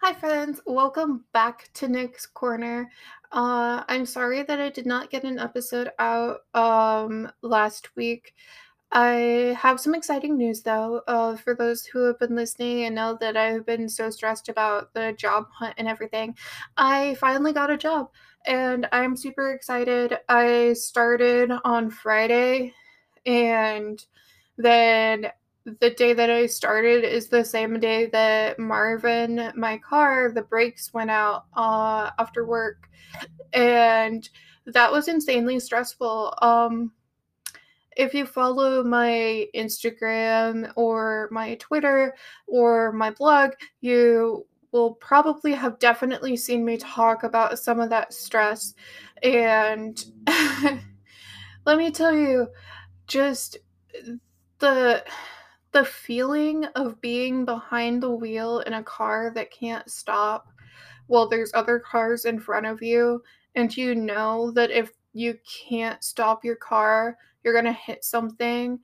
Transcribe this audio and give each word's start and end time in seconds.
Hi, 0.00 0.14
friends. 0.14 0.60
Welcome 0.64 1.24
back 1.32 1.70
to 1.74 1.88
Nik's 1.88 2.24
Corner. 2.26 2.90
Uh, 3.32 3.82
I'm 3.88 4.06
sorry 4.06 4.42
that 4.44 4.60
I 4.60 4.70
did 4.70 4.86
not 4.86 5.10
get 5.10 5.24
an 5.24 5.38
episode 5.38 5.90
out 5.98 6.38
um, 6.54 7.30
last 7.42 7.94
week. 7.96 8.34
I 8.92 9.56
have 9.58 9.80
some 9.80 9.94
exciting 9.94 10.36
news 10.36 10.62
though. 10.62 11.02
Uh, 11.08 11.36
for 11.36 11.54
those 11.54 11.84
who 11.84 12.04
have 12.04 12.18
been 12.18 12.36
listening 12.36 12.84
and 12.84 12.94
know 12.94 13.18
that 13.20 13.36
I've 13.36 13.66
been 13.66 13.88
so 13.88 14.08
stressed 14.08 14.48
about 14.48 14.94
the 14.94 15.14
job 15.18 15.46
hunt 15.52 15.74
and 15.78 15.88
everything, 15.88 16.36
I 16.76 17.14
finally 17.16 17.52
got 17.52 17.70
a 17.70 17.76
job 17.76 18.10
and 18.46 18.88
I'm 18.92 19.16
super 19.16 19.52
excited. 19.52 20.18
I 20.28 20.74
started 20.74 21.52
on 21.64 21.90
Friday 21.90 22.72
and 23.26 24.02
then 24.56 25.30
the 25.80 25.90
day 25.90 26.12
that 26.12 26.30
I 26.30 26.46
started 26.46 27.04
is 27.04 27.28
the 27.28 27.44
same 27.44 27.78
day 27.80 28.06
that 28.06 28.58
Marvin, 28.58 29.52
my 29.54 29.78
car, 29.78 30.30
the 30.30 30.42
brakes 30.42 30.92
went 30.92 31.10
out 31.10 31.46
uh, 31.54 32.10
after 32.18 32.46
work, 32.46 32.88
and 33.52 34.28
that 34.66 34.90
was 34.90 35.08
insanely 35.08 35.58
stressful. 35.60 36.34
Um, 36.42 36.92
if 37.96 38.14
you 38.14 38.26
follow 38.26 38.84
my 38.84 39.46
Instagram 39.54 40.72
or 40.76 41.28
my 41.32 41.56
Twitter 41.56 42.14
or 42.46 42.92
my 42.92 43.10
blog, 43.10 43.52
you 43.80 44.46
will 44.70 44.94
probably 44.94 45.52
have 45.52 45.78
definitely 45.78 46.36
seen 46.36 46.64
me 46.64 46.76
talk 46.76 47.24
about 47.24 47.58
some 47.58 47.80
of 47.80 47.90
that 47.90 48.12
stress. 48.12 48.74
And 49.22 50.04
let 51.66 51.78
me 51.78 51.90
tell 51.90 52.14
you, 52.14 52.48
just 53.06 53.56
the 54.58 55.02
the 55.72 55.84
feeling 55.84 56.64
of 56.74 57.00
being 57.00 57.44
behind 57.44 58.02
the 58.02 58.10
wheel 58.10 58.60
in 58.60 58.72
a 58.74 58.82
car 58.82 59.32
that 59.34 59.50
can't 59.50 59.90
stop 59.90 60.48
while 61.06 61.28
there's 61.28 61.52
other 61.54 61.78
cars 61.78 62.24
in 62.24 62.38
front 62.38 62.66
of 62.66 62.82
you 62.82 63.22
and 63.54 63.76
you 63.76 63.94
know 63.94 64.50
that 64.50 64.70
if 64.70 64.92
you 65.12 65.36
can't 65.68 66.02
stop 66.02 66.44
your 66.44 66.56
car 66.56 67.16
you're 67.42 67.54
going 67.54 67.64
to 67.64 67.72
hit 67.72 68.04
something 68.04 68.78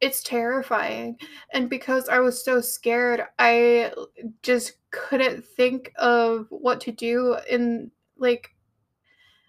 it's 0.00 0.22
terrifying. 0.22 1.16
And 1.52 1.68
because 1.68 2.08
i 2.08 2.18
was 2.18 2.44
so 2.44 2.60
scared 2.60 3.22
i 3.38 3.92
just 4.42 4.74
couldn't 4.90 5.44
think 5.44 5.92
of 5.96 6.46
what 6.50 6.80
to 6.82 6.92
do 6.92 7.36
in 7.48 7.90
like 8.16 8.54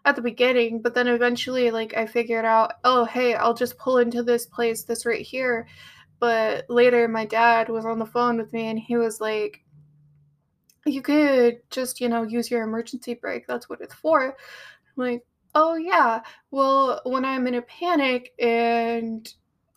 at 0.05 0.15
the 0.15 0.21
beginning 0.21 0.81
but 0.81 0.93
then 0.95 1.07
eventually 1.07 1.69
like 1.69 1.95
i 1.95 2.05
figured 2.05 2.45
out 2.45 2.73
oh 2.83 3.05
hey 3.05 3.35
i'll 3.35 3.53
just 3.53 3.77
pull 3.77 3.99
into 3.99 4.23
this 4.23 4.47
place 4.47 4.83
this 4.83 5.05
right 5.05 5.21
here 5.21 5.67
but 6.21 6.67
later, 6.69 7.09
my 7.09 7.25
dad 7.25 7.69
was 7.69 7.85
on 7.85 7.99
the 7.99 8.07
phone 8.07 8.37
with 8.37 8.53
me 8.53 8.67
and 8.67 8.79
he 8.79 8.97
was 8.97 9.21
like, 9.21 9.63
You 10.85 11.01
could 11.01 11.61
just, 11.69 12.01
you 12.01 12.09
know, 12.09 12.23
use 12.23 12.49
your 12.49 12.63
emergency 12.63 13.13
brake. 13.13 13.45
That's 13.47 13.69
what 13.69 13.81
it's 13.81 13.93
for. 13.93 14.23
I'm 14.29 14.33
like, 14.97 15.23
Oh, 15.55 15.75
yeah. 15.75 16.21
Well, 16.51 17.01
when 17.05 17.25
I'm 17.25 17.47
in 17.47 17.55
a 17.55 17.61
panic 17.63 18.33
and 18.39 19.27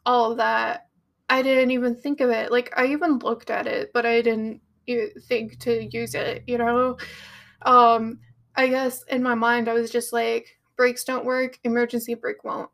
all 0.06 0.34
that, 0.36 0.88
I 1.30 1.42
didn't 1.42 1.72
even 1.72 1.96
think 1.96 2.20
of 2.20 2.30
it. 2.30 2.52
Like, 2.52 2.72
I 2.76 2.86
even 2.86 3.18
looked 3.18 3.50
at 3.50 3.66
it, 3.66 3.90
but 3.94 4.06
I 4.06 4.22
didn't 4.22 4.60
think 5.28 5.58
to 5.60 5.84
use 5.96 6.14
it, 6.14 6.44
you 6.46 6.58
know? 6.58 6.96
Um, 7.62 8.20
I 8.56 8.68
guess 8.68 9.04
in 9.04 9.22
my 9.22 9.34
mind, 9.34 9.68
I 9.68 9.74
was 9.74 9.90
just 9.90 10.12
like, 10.12 10.48
brakes 10.76 11.04
don't 11.04 11.24
work, 11.24 11.58
emergency 11.64 12.14
brake 12.14 12.44
won't. 12.44 12.70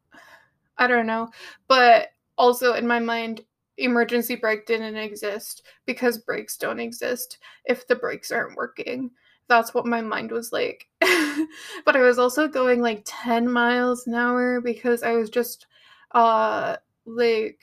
I 0.78 0.86
don't 0.86 1.06
know. 1.06 1.30
But 1.68 2.08
also 2.38 2.74
in 2.74 2.86
my 2.86 2.98
mind, 3.00 3.42
emergency 3.80 4.36
brake 4.36 4.66
didn't 4.66 4.96
exist 4.96 5.66
because 5.86 6.18
brakes 6.18 6.56
don't 6.56 6.80
exist 6.80 7.38
if 7.64 7.86
the 7.86 7.96
brakes 7.96 8.30
aren't 8.30 8.56
working. 8.56 9.10
That's 9.48 9.74
what 9.74 9.86
my 9.86 10.00
mind 10.00 10.30
was 10.30 10.52
like. 10.52 10.86
but 11.00 11.96
I 11.96 12.02
was 12.02 12.18
also 12.18 12.46
going 12.46 12.80
like 12.80 13.02
10 13.04 13.50
miles 13.50 14.06
an 14.06 14.14
hour 14.14 14.60
because 14.60 15.02
I 15.02 15.12
was 15.12 15.30
just 15.30 15.66
uh 16.12 16.76
like 17.06 17.60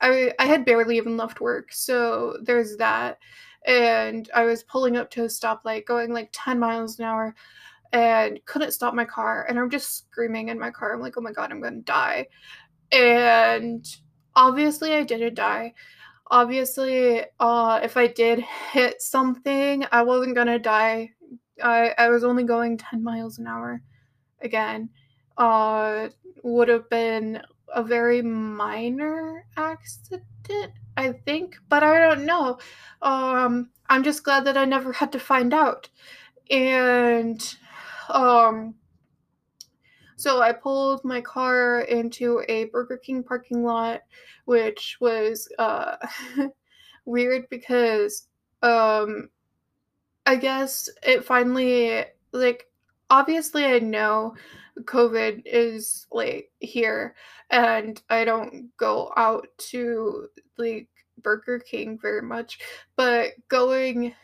I 0.00 0.32
I 0.38 0.46
had 0.46 0.64
barely 0.64 0.96
even 0.96 1.16
left 1.16 1.40
work. 1.40 1.72
So 1.72 2.36
there's 2.42 2.76
that. 2.78 3.18
And 3.66 4.28
I 4.34 4.44
was 4.44 4.64
pulling 4.64 4.96
up 4.96 5.10
to 5.12 5.22
a 5.24 5.26
stoplight 5.26 5.86
going 5.86 6.12
like 6.12 6.30
10 6.32 6.58
miles 6.58 6.98
an 6.98 7.04
hour 7.04 7.34
and 7.92 8.44
couldn't 8.46 8.72
stop 8.72 8.94
my 8.94 9.04
car 9.04 9.46
and 9.48 9.58
I'm 9.58 9.70
just 9.70 10.06
screaming 10.10 10.48
in 10.48 10.58
my 10.58 10.70
car. 10.70 10.92
I'm 10.94 11.00
like, 11.00 11.14
"Oh 11.18 11.20
my 11.20 11.32
god, 11.32 11.52
I'm 11.52 11.60
going 11.60 11.76
to 11.76 11.80
die." 11.82 12.26
And 12.92 13.86
obviously 14.36 14.94
I 14.94 15.04
didn't 15.04 15.34
die. 15.34 15.74
Obviously, 16.28 17.22
uh, 17.40 17.80
if 17.82 17.96
I 17.96 18.06
did 18.06 18.40
hit 18.72 19.02
something, 19.02 19.84
I 19.92 20.02
wasn't 20.02 20.34
gonna 20.34 20.58
die. 20.58 21.12
I 21.62 21.94
I 21.98 22.08
was 22.08 22.24
only 22.24 22.44
going 22.44 22.78
10 22.78 23.02
miles 23.02 23.38
an 23.38 23.46
hour. 23.46 23.82
Again, 24.40 24.90
uh, 25.36 26.08
would 26.42 26.68
have 26.68 26.88
been 26.90 27.42
a 27.74 27.82
very 27.82 28.22
minor 28.22 29.46
accident, 29.56 30.72
I 30.96 31.12
think, 31.12 31.56
but 31.68 31.82
I 31.82 31.98
don't 31.98 32.26
know. 32.26 32.58
Um, 33.00 33.70
I'm 33.88 34.02
just 34.02 34.24
glad 34.24 34.44
that 34.46 34.56
I 34.56 34.64
never 34.64 34.92
had 34.92 35.12
to 35.12 35.18
find 35.18 35.54
out. 35.54 35.88
And 36.50 37.42
um 38.08 38.74
so 40.22 40.40
I 40.40 40.52
pulled 40.52 41.04
my 41.04 41.20
car 41.20 41.80
into 41.80 42.44
a 42.48 42.66
Burger 42.66 42.96
King 42.96 43.24
parking 43.24 43.64
lot, 43.64 44.02
which 44.44 44.96
was 45.00 45.48
uh, 45.58 45.96
weird 47.04 47.48
because 47.50 48.28
um, 48.62 49.30
I 50.24 50.36
guess 50.36 50.88
it 51.02 51.24
finally 51.24 52.04
like 52.30 52.68
obviously 53.10 53.64
I 53.64 53.80
know 53.80 54.36
COVID 54.78 55.42
is 55.44 56.06
like 56.12 56.52
here 56.60 57.16
and 57.50 58.00
I 58.08 58.24
don't 58.24 58.70
go 58.76 59.12
out 59.16 59.48
to 59.70 60.28
like 60.56 60.86
Burger 61.22 61.58
King 61.58 61.98
very 62.00 62.22
much, 62.22 62.58
but 62.96 63.32
going 63.48 64.14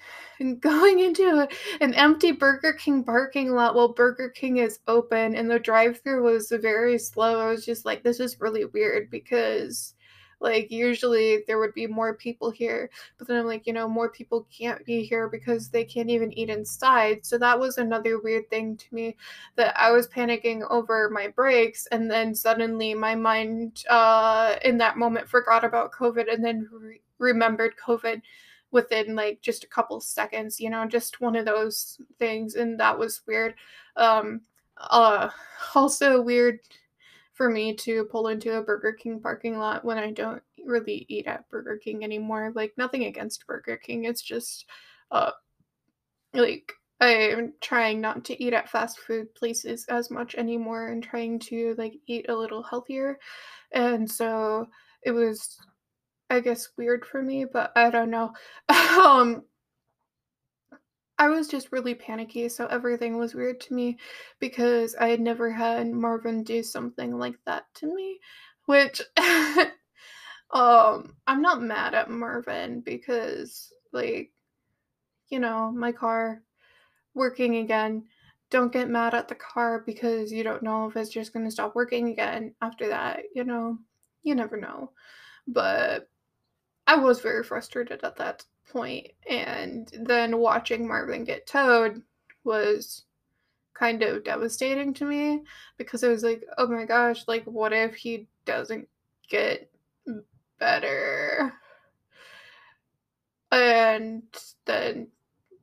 and 0.41 0.61
going 0.61 1.01
into 1.01 1.49
an 1.81 1.95
empty 1.95 2.33
Burger 2.33 2.73
King 2.73 3.05
parking 3.05 3.53
lot 3.53 3.75
while 3.75 3.93
Burger 3.93 4.29
King 4.29 4.59
is 4.59 4.81
open 4.87 5.35
and 5.35 5.51
the 5.51 5.59
drive-through 5.59 6.23
was 6.23 6.53
very 6.61 6.99
slow. 6.99 7.41
I 7.41 7.51
was 7.51 7.65
just 7.65 7.85
like, 7.85 8.03
this 8.03 8.21
is 8.21 8.41
really 8.41 8.65
weird 8.65 9.11
because 9.11 9.95
like 10.41 10.71
usually 10.71 11.43
there 11.47 11.59
would 11.59 11.75
be 11.75 11.87
more 11.87 12.15
people 12.15 12.51
here, 12.51 12.91
but 13.19 13.27
then 13.27 13.39
I'm 13.39 13.47
like, 13.47 13.67
you 13.67 13.73
know, 13.73 13.89
more 13.89 14.09
people 14.11 14.47
can't 14.57 14.85
be 14.85 15.03
here 15.05 15.29
because 15.29 15.69
they 15.69 15.85
can't 15.85 16.11
even 16.11 16.33
eat 16.33 16.51
inside. 16.51 17.27
So 17.27 17.39
that 17.39 17.59
was 17.59 17.79
another 17.79 18.21
weird 18.21 18.49
thing 18.51 18.77
to 18.77 18.95
me 18.95 19.17
that 19.57 19.79
I 19.79 19.91
was 19.91 20.07
panicking 20.09 20.63
over 20.71 21.11
my 21.11 21.29
brakes. 21.29 21.87
and 21.91 22.11
then 22.11 22.35
suddenly 22.35 22.95
my 22.95 23.15
mind 23.15 23.85
uh 23.89 24.57
in 24.63 24.79
that 24.79 24.97
moment 24.97 25.29
forgot 25.29 25.65
about 25.65 25.93
COVID 25.93 26.33
and 26.33 26.45
then 26.45 26.69
re- 26.73 27.01
remembered 27.19 27.75
COVID 27.85 28.23
within 28.71 29.15
like 29.17 29.41
just 29.41 29.65
a 29.65 29.69
couple 29.69 30.01
seconds, 30.01 30.61
you 30.61 30.71
know, 30.71 30.87
just 30.87 31.21
one 31.21 31.37
of 31.37 31.45
those 31.47 32.01
things 32.19 32.55
and 32.55 32.79
that 32.81 32.99
was 32.99 33.23
weird. 33.27 33.55
Um 33.97 34.43
uh 34.77 35.31
also 35.75 36.21
weird 36.23 36.61
for 37.39 37.49
me 37.49 37.73
to 37.73 38.05
pull 38.07 38.29
into 38.29 38.59
a 38.59 38.63
Burger 38.63 38.93
King 38.93 39.21
parking 39.21 39.59
lot 39.59 39.85
when 39.85 39.97
I 39.97 40.11
don't 40.11 40.43
really 40.67 41.07
eat 41.09 41.27
at 41.29 41.49
Burger 41.49 41.79
King 41.79 42.03
anymore. 42.03 42.53
Like 42.55 42.73
nothing 42.77 43.05
against 43.05 43.47
Burger 43.47 43.77
King, 43.79 44.05
it's 44.05 44.23
just 44.23 44.67
uh 45.13 45.31
like 46.35 46.73
I'm 47.01 47.53
trying 47.61 48.01
not 48.01 48.25
to 48.25 48.43
eat 48.43 48.53
at 48.55 48.69
fast 48.69 48.99
food 48.99 49.33
places 49.37 49.87
as 49.89 50.11
much 50.11 50.35
anymore 50.35 50.89
and 50.89 51.01
trying 51.03 51.39
to 51.41 51.77
like 51.79 51.95
eat 52.09 52.27
a 52.29 52.35
little 52.35 52.63
healthier. 52.63 53.21
And 53.73 54.11
so 54.11 54.67
it 55.05 55.13
was 55.13 55.57
I 56.29 56.41
guess 56.41 56.71
weird 56.77 57.07
for 57.07 57.23
me, 57.23 57.45
but 57.45 57.73
I 57.77 57.91
don't 57.91 58.11
know. 58.11 58.33
um 58.69 59.45
I 61.19 61.29
was 61.29 61.49
just 61.49 61.73
really 61.73 61.95
panicky, 61.95 62.49
so 62.49 62.67
everything 62.67 63.19
was 63.19 63.35
weird 63.35 63.61
to 63.63 63.75
me 63.75 63.99
because 64.39 64.95
I 64.95 65.09
had 65.09 65.21
never 65.21 65.51
had 65.51 65.91
Marvin 65.91 66.45
do 66.45 66.63
something 66.63 67.19
like 67.19 67.37
that 67.45 67.65
to 67.77 67.93
me, 67.95 68.21
which 68.67 69.03
um 70.51 71.17
I'm 71.27 71.43
not 71.43 71.63
mad 71.63 71.95
at 71.95 72.11
Marvin 72.11 72.81
because 72.81 73.73
like 73.93 74.33
you 75.29 75.41
know, 75.41 75.71
my 75.73 75.93
car 75.93 76.43
working 77.15 77.57
again. 77.57 78.05
Don't 78.51 78.73
get 78.73 78.89
mad 78.89 79.15
at 79.15 79.29
the 79.29 79.35
car 79.35 79.83
because 79.85 80.33
you 80.33 80.43
don't 80.43 80.63
know 80.63 80.89
if 80.89 80.97
it's 80.97 81.11
just 81.11 81.35
going 81.35 81.45
to 81.45 81.51
stop 81.51 81.75
working 81.75 82.09
again 82.09 82.55
after 82.63 82.89
that, 82.89 83.25
you 83.35 83.45
know. 83.45 83.79
You 84.23 84.35
never 84.35 84.57
know. 84.57 84.93
But 85.47 86.09
I 86.87 86.97
was 86.97 87.21
very 87.21 87.45
frustrated 87.45 88.03
at 88.05 88.17
that 88.17 88.45
point, 88.73 89.09
and 89.29 89.91
then 90.03 90.39
watching 90.39 90.87
Marvin 90.87 91.25
get 91.25 91.47
towed 91.47 92.03
was 92.45 93.05
kind 93.75 94.03
of 94.03 94.25
devastating 94.25 94.93
to 94.95 95.05
me 95.05 95.43
because 95.77 96.03
it 96.03 96.09
was 96.09 96.25
like, 96.25 96.45
oh 96.59 96.67
my 96.67 96.85
gosh, 96.85 97.25
like 97.29 97.45
what 97.45 97.73
if 97.73 97.95
he 97.95 98.27
doesn't 98.45 98.89
get 99.29 99.71
better? 100.59 101.53
And 103.51 104.23
then 104.67 105.09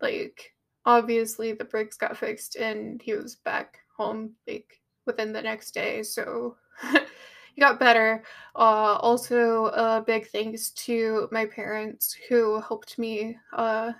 like 0.02 0.54
obviously 0.86 1.54
the 1.54 1.66
brakes 1.66 1.98
got 1.98 2.18
fixed 2.18 2.56
and 2.56 3.02
he 3.02 3.14
was 3.14 3.36
back 3.36 3.80
home 3.98 4.32
like 4.48 4.82
within 5.06 5.34
the 5.34 5.42
next 5.42 5.74
day. 5.74 6.04
So 6.04 6.56
got 7.60 7.80
better. 7.80 8.24
Uh, 8.56 8.98
also, 9.02 9.66
uh, 9.68 10.02
big 10.02 10.28
thanks 10.28 10.70
to 10.72 11.28
my 11.32 11.46
parents 11.46 12.16
who 12.28 12.60
helped 12.62 12.98
me 12.98 13.38
uh, 13.54 13.92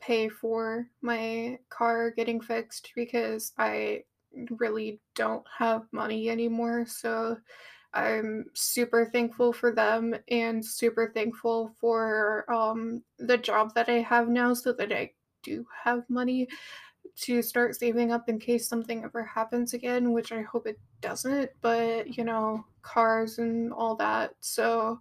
pay 0.00 0.28
for 0.28 0.86
my 1.02 1.58
car 1.70 2.10
getting 2.10 2.40
fixed 2.40 2.92
because 2.94 3.52
I 3.58 4.04
really 4.58 5.00
don't 5.14 5.44
have 5.56 5.86
money 5.92 6.28
anymore. 6.28 6.86
So 6.86 7.36
I'm 7.94 8.46
super 8.54 9.06
thankful 9.06 9.52
for 9.52 9.72
them 9.72 10.14
and 10.28 10.64
super 10.64 11.12
thankful 11.14 11.74
for 11.80 12.44
um, 12.52 13.02
the 13.18 13.38
job 13.38 13.72
that 13.74 13.88
I 13.88 14.00
have 14.00 14.28
now 14.28 14.52
so 14.52 14.72
that 14.72 14.92
I 14.92 15.12
do 15.42 15.64
have 15.84 16.02
money 16.08 16.48
to 17.16 17.42
start 17.42 17.76
saving 17.76 18.12
up 18.12 18.28
in 18.28 18.38
case 18.38 18.68
something 18.68 19.04
ever 19.04 19.22
happens 19.24 19.74
again, 19.74 20.12
which 20.12 20.32
I 20.32 20.42
hope 20.42 20.66
it 20.66 20.78
doesn't, 21.00 21.50
but 21.60 22.16
you 22.16 22.24
know, 22.24 22.64
cars 22.82 23.38
and 23.38 23.72
all 23.72 23.94
that. 23.96 24.34
So, 24.40 25.00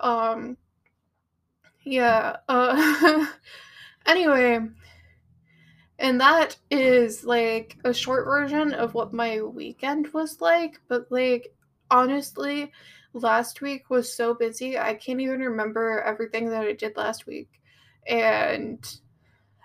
um, 0.00 0.56
yeah, 1.84 2.36
uh, 2.48 3.26
anyway, 4.06 4.60
and 5.98 6.20
that 6.20 6.56
is 6.70 7.24
like 7.24 7.76
a 7.84 7.94
short 7.94 8.24
version 8.24 8.72
of 8.72 8.94
what 8.94 9.12
my 9.12 9.40
weekend 9.42 10.12
was 10.12 10.40
like, 10.40 10.80
but 10.88 11.06
like 11.10 11.54
honestly, 11.90 12.72
last 13.12 13.60
week 13.60 13.90
was 13.90 14.12
so 14.12 14.34
busy. 14.34 14.78
I 14.78 14.94
can't 14.94 15.20
even 15.20 15.40
remember 15.40 16.00
everything 16.02 16.48
that 16.50 16.62
I 16.62 16.72
did 16.72 16.96
last 16.96 17.26
week. 17.26 17.60
And 18.06 18.84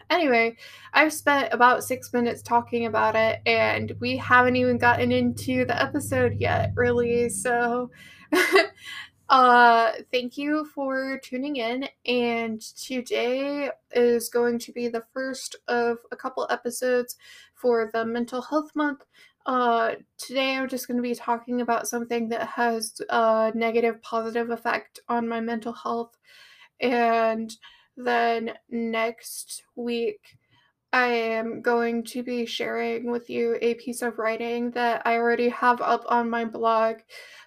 anyway, 0.09 0.55
I've 0.93 1.13
spent 1.13 1.53
about 1.53 1.83
six 1.83 2.13
minutes 2.13 2.41
talking 2.41 2.85
about 2.85 3.15
it, 3.15 3.41
and 3.45 3.93
we 3.99 4.17
haven't 4.17 4.55
even 4.55 4.77
gotten 4.77 5.11
into 5.11 5.65
the 5.65 5.81
episode 5.81 6.37
yet, 6.39 6.71
really. 6.75 7.29
So, 7.29 7.91
uh, 9.29 9.91
thank 10.11 10.37
you 10.37 10.65
for 10.73 11.19
tuning 11.23 11.57
in. 11.57 11.87
And 12.05 12.61
today 12.61 13.69
is 13.91 14.29
going 14.29 14.59
to 14.59 14.71
be 14.71 14.87
the 14.87 15.03
first 15.13 15.55
of 15.67 15.97
a 16.11 16.15
couple 16.15 16.47
episodes 16.49 17.15
for 17.53 17.89
the 17.93 18.05
mental 18.05 18.41
health 18.41 18.71
month. 18.75 19.03
Uh, 19.45 19.95
today 20.17 20.57
I'm 20.57 20.67
just 20.67 20.87
going 20.87 20.97
to 20.97 21.03
be 21.03 21.15
talking 21.15 21.61
about 21.61 21.87
something 21.87 22.27
that 22.29 22.47
has 22.49 22.99
a 23.09 23.51
negative 23.55 24.01
positive 24.01 24.49
effect 24.49 24.99
on 25.07 25.27
my 25.27 25.39
mental 25.39 25.71
health. 25.71 26.17
And 26.81 27.55
then 27.97 28.53
next 28.69 29.63
week, 29.75 30.37
I 30.93 31.07
am 31.07 31.61
going 31.61 32.03
to 32.05 32.23
be 32.23 32.45
sharing 32.45 33.11
with 33.11 33.29
you 33.29 33.57
a 33.61 33.73
piece 33.75 34.01
of 34.01 34.17
writing 34.19 34.71
that 34.71 35.01
I 35.05 35.15
already 35.17 35.49
have 35.49 35.81
up 35.81 36.05
on 36.07 36.29
my 36.29 36.45
blog. 36.45 36.97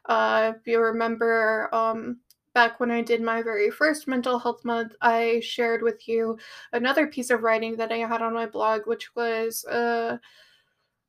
Uh, 0.07 0.53
if 0.57 0.67
you 0.67 0.81
remember, 0.81 1.75
um, 1.75 2.19
back 2.55 2.81
when 2.81 2.91
I 2.91 3.01
did 3.01 3.23
my 3.23 3.43
very 3.43 3.71
first 3.71 4.07
mental 4.07 4.39
health 4.39 4.65
month, 4.65 4.93
I 5.01 5.41
shared 5.41 5.83
with 5.83 6.07
you 6.07 6.39
another 6.73 7.07
piece 7.07 7.31
of 7.31 7.43
writing 7.43 7.77
that 7.77 7.93
I 7.93 7.99
had 7.99 8.21
on 8.23 8.35
my 8.35 8.47
blog, 8.47 8.83
which 8.87 9.15
was 9.15 9.65
uh, 9.65 10.19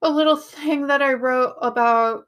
a 0.02 0.10
little 0.10 0.38
thing 0.38 0.88
that 0.88 1.02
I 1.02 1.14
wrote 1.14 1.56
about 1.62 2.28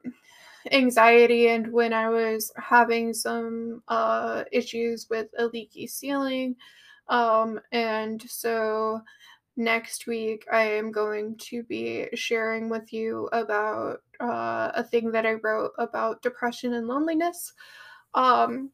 anxiety 0.72 1.48
and 1.48 1.72
when 1.72 1.92
I 1.92 2.08
was 2.08 2.52
having 2.56 3.12
some 3.12 3.82
uh, 3.88 4.44
issues 4.52 5.08
with 5.10 5.28
a 5.38 5.46
leaky 5.46 5.86
ceiling. 5.86 6.56
Um, 7.08 7.60
and 7.72 8.22
so 8.28 9.00
next 9.56 10.06
week 10.06 10.46
I 10.52 10.62
am 10.62 10.90
going 10.90 11.36
to 11.36 11.62
be 11.62 12.08
sharing 12.14 12.68
with 12.68 12.92
you 12.92 13.28
about 13.32 14.02
uh, 14.20 14.72
a 14.74 14.82
thing 14.82 15.12
that 15.12 15.26
I 15.26 15.34
wrote 15.34 15.72
about 15.78 16.22
depression 16.22 16.74
and 16.74 16.86
loneliness. 16.86 17.52
Um, 18.14 18.70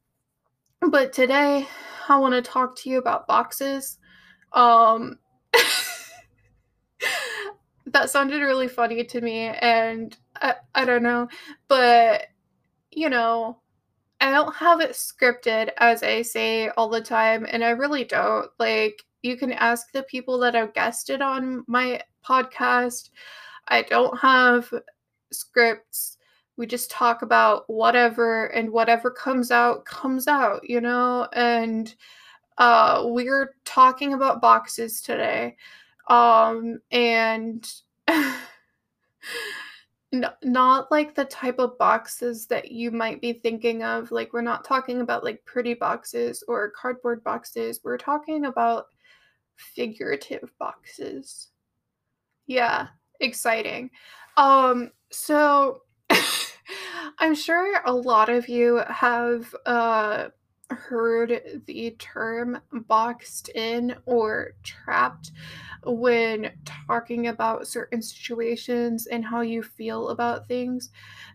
but 0.88 1.12
today 1.12 1.66
I 2.08 2.18
want 2.18 2.34
to 2.34 2.42
talk 2.42 2.76
to 2.78 2.90
you 2.90 2.98
about 2.98 3.26
boxes. 3.26 3.98
Um, 4.52 5.18
that 7.86 8.10
sounded 8.10 8.40
really 8.40 8.68
funny 8.68 9.04
to 9.04 9.20
me 9.20 9.48
and 9.48 10.16
I, 10.36 10.54
I 10.74 10.84
don't 10.84 11.02
know 11.02 11.28
but 11.68 12.26
you 12.90 13.08
know 13.08 13.58
i 14.20 14.30
don't 14.30 14.54
have 14.54 14.80
it 14.80 14.92
scripted 14.92 15.70
as 15.78 16.02
i 16.02 16.22
say 16.22 16.68
all 16.70 16.88
the 16.88 17.00
time 17.00 17.46
and 17.50 17.64
i 17.64 17.70
really 17.70 18.04
don't. 18.04 18.50
Like 18.58 19.02
you 19.22 19.36
can 19.36 19.52
ask 19.52 19.92
the 19.92 20.02
people 20.04 20.38
that 20.40 20.54
have 20.54 20.74
guested 20.74 21.20
on 21.22 21.64
my 21.66 22.00
podcast. 22.26 23.10
I 23.68 23.82
don't 23.82 24.18
have 24.18 24.72
scripts. 25.32 26.18
We 26.56 26.66
just 26.66 26.90
talk 26.90 27.22
about 27.22 27.64
whatever 27.68 28.46
and 28.46 28.70
whatever 28.70 29.10
comes 29.10 29.50
out 29.50 29.84
comes 29.84 30.28
out 30.28 30.68
you 30.68 30.80
know? 30.80 31.28
And 31.34 31.94
uh 32.58 33.02
we're 33.06 33.54
talking 33.64 34.14
about 34.14 34.40
boxes 34.42 35.02
today. 35.02 35.56
Um 36.08 36.80
and 36.90 37.66
no, 40.12 40.30
not 40.42 40.90
like 40.90 41.14
the 41.14 41.24
type 41.26 41.58
of 41.58 41.78
boxes 41.78 42.46
that 42.46 42.72
you 42.72 42.90
might 42.90 43.20
be 43.20 43.32
thinking 43.32 43.84
of 43.84 44.10
like 44.10 44.32
we're 44.32 44.42
not 44.42 44.64
talking 44.64 45.00
about 45.00 45.22
like 45.22 45.44
pretty 45.44 45.74
boxes 45.74 46.42
or 46.48 46.70
cardboard 46.70 47.22
boxes 47.22 47.80
we're 47.84 47.96
talking 47.96 48.46
about 48.46 48.86
figurative 49.56 50.50
boxes. 50.58 51.48
Yeah 52.46 52.88
exciting. 53.20 53.90
Um 54.36 54.90
so 55.10 55.82
i'm 57.18 57.34
sure 57.34 57.80
a 57.84 57.92
lot 57.92 58.28
of 58.28 58.48
you 58.48 58.82
have 58.88 59.54
uh 59.66 60.28
heard 60.70 61.62
the 61.66 61.90
term 61.98 62.60
boxed 62.72 63.48
in 63.50 63.96
or 64.06 64.52
trapped 64.62 65.32
when 65.84 66.52
talking 66.86 67.28
about 67.28 67.66
certain 67.66 68.02
situations 68.02 69.06
and 69.06 69.24
how 69.24 69.40
you 69.40 69.62
feel 69.62 70.08
about 70.10 70.46
things. 70.46 70.90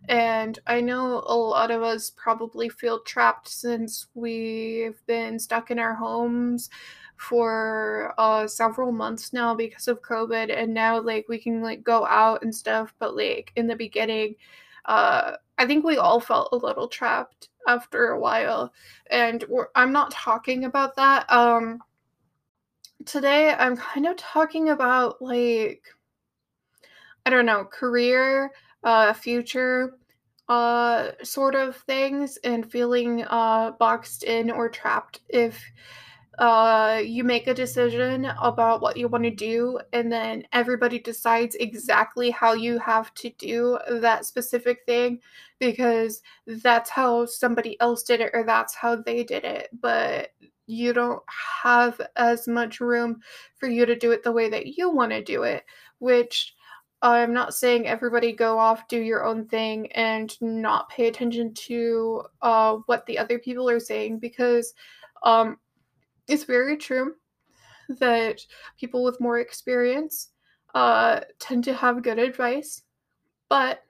And 0.07 0.59
I 0.67 0.81
know 0.81 1.23
a 1.25 1.35
lot 1.35 1.71
of 1.71 1.81
us 1.81 2.11
probably 2.11 2.69
feel 2.69 2.99
trapped 3.01 3.47
since 3.47 4.07
we've 4.13 5.01
been 5.07 5.39
stuck 5.39 5.71
in 5.71 5.79
our 5.79 5.95
homes 5.95 6.69
for 7.17 8.13
uh 8.17 8.45
several 8.45 8.91
months 8.91 9.31
now 9.31 9.55
because 9.55 9.87
of 9.87 10.01
covid 10.01 10.53
and 10.53 10.73
now 10.73 10.99
like 10.99 11.25
we 11.29 11.39
can 11.39 11.61
like 11.61 11.81
go 11.81 12.05
out 12.05 12.43
and 12.43 12.53
stuff 12.53 12.93
but 12.99 13.15
like 13.15 13.53
in 13.55 13.67
the 13.67 13.75
beginning 13.75 14.35
uh 14.83 15.31
i 15.57 15.65
think 15.65 15.85
we 15.85 15.95
all 15.95 16.19
felt 16.19 16.49
a 16.51 16.57
little 16.57 16.89
trapped 16.89 17.47
after 17.67 18.09
a 18.09 18.19
while. 18.19 18.73
And 19.09 19.43
I'm 19.75 19.91
not 19.91 20.11
talking 20.11 20.65
about 20.65 20.95
that. 20.95 21.31
Um, 21.31 21.79
today, 23.05 23.53
I'm 23.53 23.77
kind 23.77 24.05
of 24.05 24.15
talking 24.17 24.69
about 24.69 25.21
like, 25.21 25.83
I 27.25 27.29
don't 27.29 27.45
know, 27.45 27.65
career, 27.65 28.51
uh, 28.83 29.13
future, 29.13 29.97
uh, 30.47 31.11
sort 31.23 31.55
of 31.55 31.75
things, 31.75 32.37
and 32.43 32.71
feeling 32.71 33.23
uh, 33.23 33.71
boxed 33.79 34.23
in 34.23 34.51
or 34.51 34.69
trapped 34.69 35.21
if 35.29 35.59
uh, 36.37 37.01
you 37.03 37.23
make 37.23 37.47
a 37.47 37.53
decision 37.53 38.25
about 38.41 38.81
what 38.81 38.97
you 38.97 39.07
want 39.07 39.23
to 39.23 39.31
do, 39.31 39.79
and 39.93 40.11
then 40.11 40.45
everybody 40.51 40.99
decides 40.99 41.55
exactly 41.55 42.29
how 42.29 42.53
you 42.53 42.77
have 42.79 43.13
to 43.15 43.29
do 43.37 43.79
that 43.89 44.25
specific 44.25 44.79
thing 44.85 45.19
because 45.59 46.21
that's 46.47 46.89
how 46.89 47.25
somebody 47.25 47.79
else 47.79 48.03
did 48.03 48.19
it 48.19 48.31
or 48.33 48.43
that's 48.43 48.75
how 48.75 48.95
they 48.95 49.23
did 49.23 49.43
it. 49.45 49.69
But 49.81 50.31
you 50.67 50.93
don't 50.93 51.21
have 51.63 52.01
as 52.15 52.47
much 52.47 52.79
room 52.79 53.21
for 53.57 53.69
you 53.69 53.85
to 53.85 53.95
do 53.95 54.11
it 54.11 54.23
the 54.23 54.31
way 54.31 54.49
that 54.49 54.77
you 54.77 54.89
want 54.89 55.11
to 55.11 55.23
do 55.23 55.43
it, 55.43 55.63
which 55.99 56.53
I'm 57.01 57.33
not 57.33 57.53
saying 57.53 57.87
everybody 57.87 58.31
go 58.31 58.57
off, 58.57 58.87
do 58.87 58.99
your 58.99 59.25
own 59.25 59.45
thing, 59.47 59.91
and 59.91 60.35
not 60.41 60.89
pay 60.89 61.07
attention 61.07 61.53
to 61.53 62.23
uh, 62.41 62.77
what 62.87 63.05
the 63.05 63.17
other 63.19 63.37
people 63.37 63.69
are 63.69 63.79
saying 63.79 64.19
because 64.19 64.73
um, 65.23 65.57
it's 66.27 66.43
very 66.43 66.77
true 66.77 67.15
that 67.99 68.41
people 68.79 69.03
with 69.03 69.21
more 69.21 69.39
experience 69.39 70.29
uh, 70.73 71.21
tend 71.39 71.63
to 71.63 71.73
have 71.73 72.03
good 72.03 72.19
advice, 72.19 72.81
but 73.49 73.83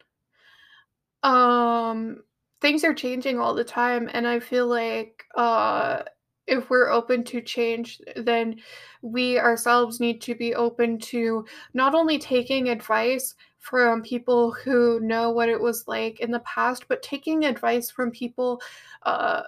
um, 1.24 2.24
things 2.62 2.84
are 2.84 2.94
changing 2.94 3.40
all 3.40 3.54
the 3.54 3.64
time, 3.64 4.10
and 4.14 4.28
I 4.28 4.40
feel 4.40 4.68
like 4.68 5.24
uh, 5.36 6.04
if 6.48 6.70
we're 6.70 6.92
open 6.92 7.24
to 7.26 7.42
change, 7.42 8.00
then 8.16 8.58
we 9.02 9.40
ourselves 9.40 10.00
need 10.00 10.22
to 10.22 10.36
be 10.36 10.54
open 10.54 11.00
to 11.00 11.46
not 11.74 11.96
only 11.96 12.20
taking 12.20 12.70
advice 12.70 13.34
from 13.60 14.04
people 14.04 14.52
who 14.52 15.00
know 15.00 15.32
what 15.32 15.50
it 15.50 15.60
was 15.60 15.88
like 15.88 16.20
in 16.20 16.30
the 16.30 16.40
past, 16.42 16.88
but 16.88 17.02
taking 17.02 17.46
advice 17.46 17.90
from 17.90 18.12
people 18.12 18.62
uh, 19.04 19.42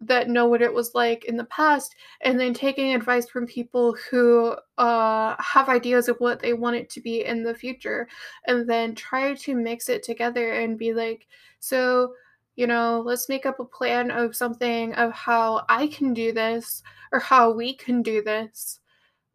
that 0.00 0.28
know 0.28 0.46
what 0.46 0.62
it 0.62 0.72
was 0.72 0.94
like 0.94 1.26
in 1.26 1.36
the 1.36 1.44
past 1.44 1.94
and 2.22 2.40
then 2.40 2.54
taking 2.54 2.94
advice 2.94 3.28
from 3.28 3.46
people 3.46 3.96
who 4.10 4.56
uh, 4.78 5.34
have 5.38 5.68
ideas 5.68 6.08
of 6.08 6.16
what 6.18 6.40
they 6.40 6.54
want 6.54 6.76
it 6.76 6.88
to 6.88 7.00
be 7.00 7.24
in 7.24 7.42
the 7.42 7.54
future 7.54 8.08
and 8.46 8.68
then 8.68 8.94
try 8.94 9.34
to 9.34 9.54
mix 9.54 9.88
it 9.88 10.02
together 10.02 10.52
and 10.52 10.78
be 10.78 10.94
like 10.94 11.26
so 11.58 12.14
you 12.56 12.66
know 12.66 13.02
let's 13.04 13.28
make 13.28 13.44
up 13.44 13.60
a 13.60 13.64
plan 13.64 14.10
of 14.10 14.34
something 14.34 14.94
of 14.94 15.12
how 15.12 15.64
i 15.68 15.86
can 15.88 16.14
do 16.14 16.32
this 16.32 16.82
or 17.12 17.18
how 17.18 17.50
we 17.50 17.74
can 17.74 18.02
do 18.02 18.22
this 18.22 18.80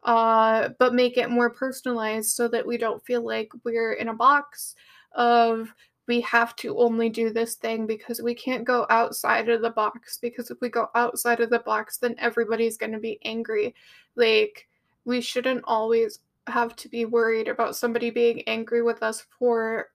uh, 0.02 0.68
but 0.78 0.94
make 0.94 1.16
it 1.16 1.30
more 1.30 1.50
personalized 1.50 2.30
so 2.30 2.46
that 2.46 2.64
we 2.64 2.76
don't 2.76 3.04
feel 3.04 3.24
like 3.24 3.50
we're 3.64 3.94
in 3.94 4.08
a 4.08 4.14
box 4.14 4.76
of 5.16 5.72
we 6.06 6.20
have 6.20 6.54
to 6.56 6.78
only 6.78 7.08
do 7.08 7.30
this 7.30 7.54
thing 7.56 7.86
because 7.86 8.20
we 8.22 8.34
can't 8.34 8.64
go 8.64 8.86
outside 8.90 9.48
of 9.48 9.60
the 9.60 9.70
box 9.70 10.18
because 10.18 10.50
if 10.50 10.60
we 10.60 10.68
go 10.68 10.88
outside 10.94 11.40
of 11.40 11.50
the 11.50 11.58
box 11.60 11.98
then 11.98 12.14
everybody's 12.18 12.76
going 12.76 12.92
to 12.92 12.98
be 12.98 13.18
angry. 13.24 13.74
Like 14.14 14.68
we 15.04 15.20
shouldn't 15.20 15.62
always 15.64 16.20
have 16.46 16.76
to 16.76 16.88
be 16.88 17.04
worried 17.04 17.48
about 17.48 17.76
somebody 17.76 18.10
being 18.10 18.42
angry 18.42 18.82
with 18.82 19.02
us 19.02 19.26
for 19.38 19.90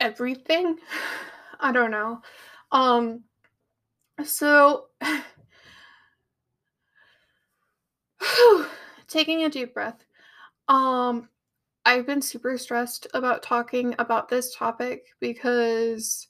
everything? 0.00 0.76
I 1.60 1.72
don't 1.72 1.90
know. 1.90 2.20
Um 2.72 3.22
so 4.22 4.86
taking 9.08 9.44
a 9.44 9.48
deep 9.48 9.72
breath. 9.72 10.04
Um 10.68 11.28
I've 11.86 12.04
been 12.06 12.20
super 12.20 12.58
stressed 12.58 13.06
about 13.14 13.42
talking 13.42 13.94
about 13.98 14.28
this 14.28 14.54
topic 14.54 15.06
because 15.20 16.28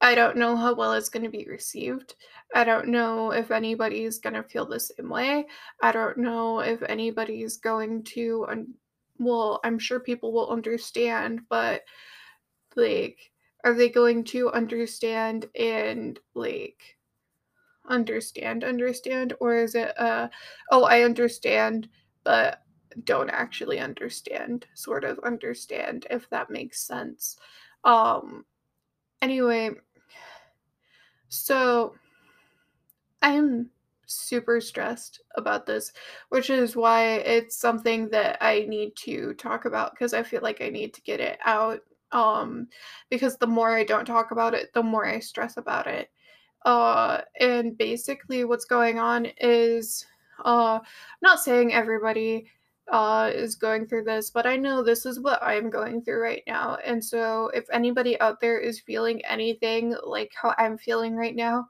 I 0.00 0.14
don't 0.14 0.36
know 0.38 0.56
how 0.56 0.74
well 0.74 0.94
it's 0.94 1.08
going 1.10 1.24
to 1.24 1.30
be 1.30 1.46
received. 1.48 2.16
I 2.54 2.64
don't 2.64 2.88
know 2.88 3.32
if 3.32 3.50
anybody's 3.50 4.18
going 4.18 4.34
to 4.34 4.44
feel 4.44 4.66
the 4.66 4.80
same 4.80 5.10
way. 5.10 5.46
I 5.82 5.92
don't 5.92 6.18
know 6.18 6.60
if 6.60 6.82
anybody's 6.82 7.58
going 7.58 8.04
to 8.14 8.46
un- 8.48 8.74
well, 9.18 9.60
I'm 9.64 9.78
sure 9.78 10.00
people 10.00 10.32
will 10.32 10.50
understand, 10.50 11.42
but 11.50 11.82
like 12.76 13.32
are 13.64 13.74
they 13.74 13.88
going 13.88 14.24
to 14.24 14.50
understand 14.52 15.46
and 15.58 16.20
like 16.34 16.80
understand 17.88 18.64
understand 18.64 19.32
or 19.40 19.56
is 19.56 19.74
it 19.74 19.98
uh 19.98 20.28
oh, 20.72 20.84
I 20.84 21.02
understand, 21.02 21.88
but 22.24 22.62
don't 23.04 23.30
actually 23.30 23.78
understand, 23.78 24.66
sort 24.74 25.04
of 25.04 25.18
understand, 25.20 26.06
if 26.10 26.28
that 26.30 26.50
makes 26.50 26.80
sense. 26.86 27.36
Um, 27.84 28.44
anyway, 29.22 29.70
so 31.28 31.94
I'm 33.22 33.70
super 34.06 34.60
stressed 34.60 35.20
about 35.36 35.66
this, 35.66 35.92
which 36.28 36.50
is 36.50 36.76
why 36.76 37.14
it's 37.16 37.56
something 37.56 38.08
that 38.10 38.38
I 38.40 38.66
need 38.68 38.94
to 38.96 39.34
talk 39.34 39.64
about 39.64 39.92
because 39.92 40.14
I 40.14 40.22
feel 40.22 40.42
like 40.42 40.62
I 40.62 40.68
need 40.68 40.94
to 40.94 41.02
get 41.02 41.20
it 41.20 41.38
out. 41.44 41.80
Um, 42.12 42.68
because 43.10 43.36
the 43.36 43.48
more 43.48 43.76
I 43.76 43.82
don't 43.82 44.04
talk 44.04 44.30
about 44.30 44.54
it, 44.54 44.72
the 44.72 44.82
more 44.82 45.06
I 45.06 45.18
stress 45.18 45.56
about 45.56 45.88
it. 45.88 46.08
Uh, 46.64 47.20
and 47.40 47.76
basically, 47.76 48.44
what's 48.44 48.64
going 48.64 48.98
on 48.98 49.26
is, 49.40 50.06
uh, 50.44 50.78
I'm 50.80 51.22
not 51.22 51.40
saying 51.40 51.74
everybody 51.74 52.48
uh, 52.92 53.30
is 53.34 53.56
going 53.56 53.86
through 53.86 54.04
this, 54.04 54.30
but 54.30 54.46
I 54.46 54.56
know 54.56 54.82
this 54.82 55.06
is 55.06 55.20
what 55.20 55.42
I'm 55.42 55.70
going 55.70 56.02
through 56.02 56.20
right 56.22 56.42
now. 56.46 56.78
And 56.84 57.04
so, 57.04 57.50
if 57.54 57.66
anybody 57.72 58.18
out 58.20 58.40
there 58.40 58.58
is 58.58 58.80
feeling 58.80 59.24
anything 59.24 59.96
like 60.04 60.32
how 60.40 60.54
I'm 60.58 60.78
feeling 60.78 61.16
right 61.16 61.34
now, 61.34 61.68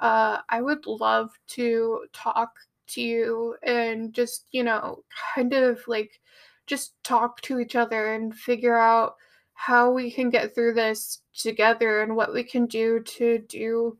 uh, 0.00 0.38
I 0.48 0.62
would 0.62 0.86
love 0.86 1.30
to 1.48 2.06
talk 2.12 2.52
to 2.88 3.02
you 3.02 3.56
and 3.62 4.12
just, 4.14 4.46
you 4.52 4.64
know, 4.64 5.04
kind 5.34 5.52
of 5.52 5.80
like 5.86 6.20
just 6.66 6.94
talk 7.04 7.40
to 7.42 7.60
each 7.60 7.76
other 7.76 8.14
and 8.14 8.34
figure 8.34 8.78
out 8.78 9.16
how 9.54 9.90
we 9.92 10.10
can 10.10 10.30
get 10.30 10.54
through 10.54 10.74
this 10.74 11.20
together 11.34 12.02
and 12.02 12.16
what 12.16 12.32
we 12.34 12.42
can 12.42 12.66
do 12.66 13.00
to 13.00 13.38
do 13.48 13.96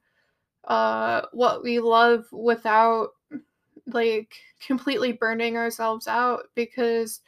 uh, 0.66 1.22
what 1.32 1.62
we 1.62 1.78
love 1.78 2.24
without 2.32 3.10
like 3.86 4.34
completely 4.66 5.12
burning 5.12 5.56
ourselves 5.56 6.06
out 6.08 6.44
because 6.54 7.20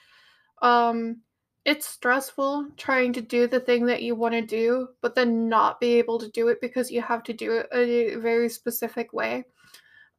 um 0.63 1.21
it's 1.65 1.87
stressful 1.87 2.69
trying 2.77 3.13
to 3.13 3.21
do 3.21 3.47
the 3.47 3.61
thing 3.61 3.85
that 3.85 4.03
you 4.03 4.15
want 4.15 4.33
to 4.33 4.41
do 4.41 4.89
but 5.03 5.15
then 5.15 5.49
not 5.49 5.81
be 5.81 5.95
able 5.95 6.19
to 6.19 6.31
do 6.31 6.49
it 6.49 6.61
because 6.61 6.91
you 6.91 7.03
have 7.03 7.23
to 7.23 7.33
do 7.33 7.53
it 7.53 7.69
in 7.73 8.19
a 8.19 8.21
very 8.21 8.49
specific 8.49 9.13
way. 9.13 9.45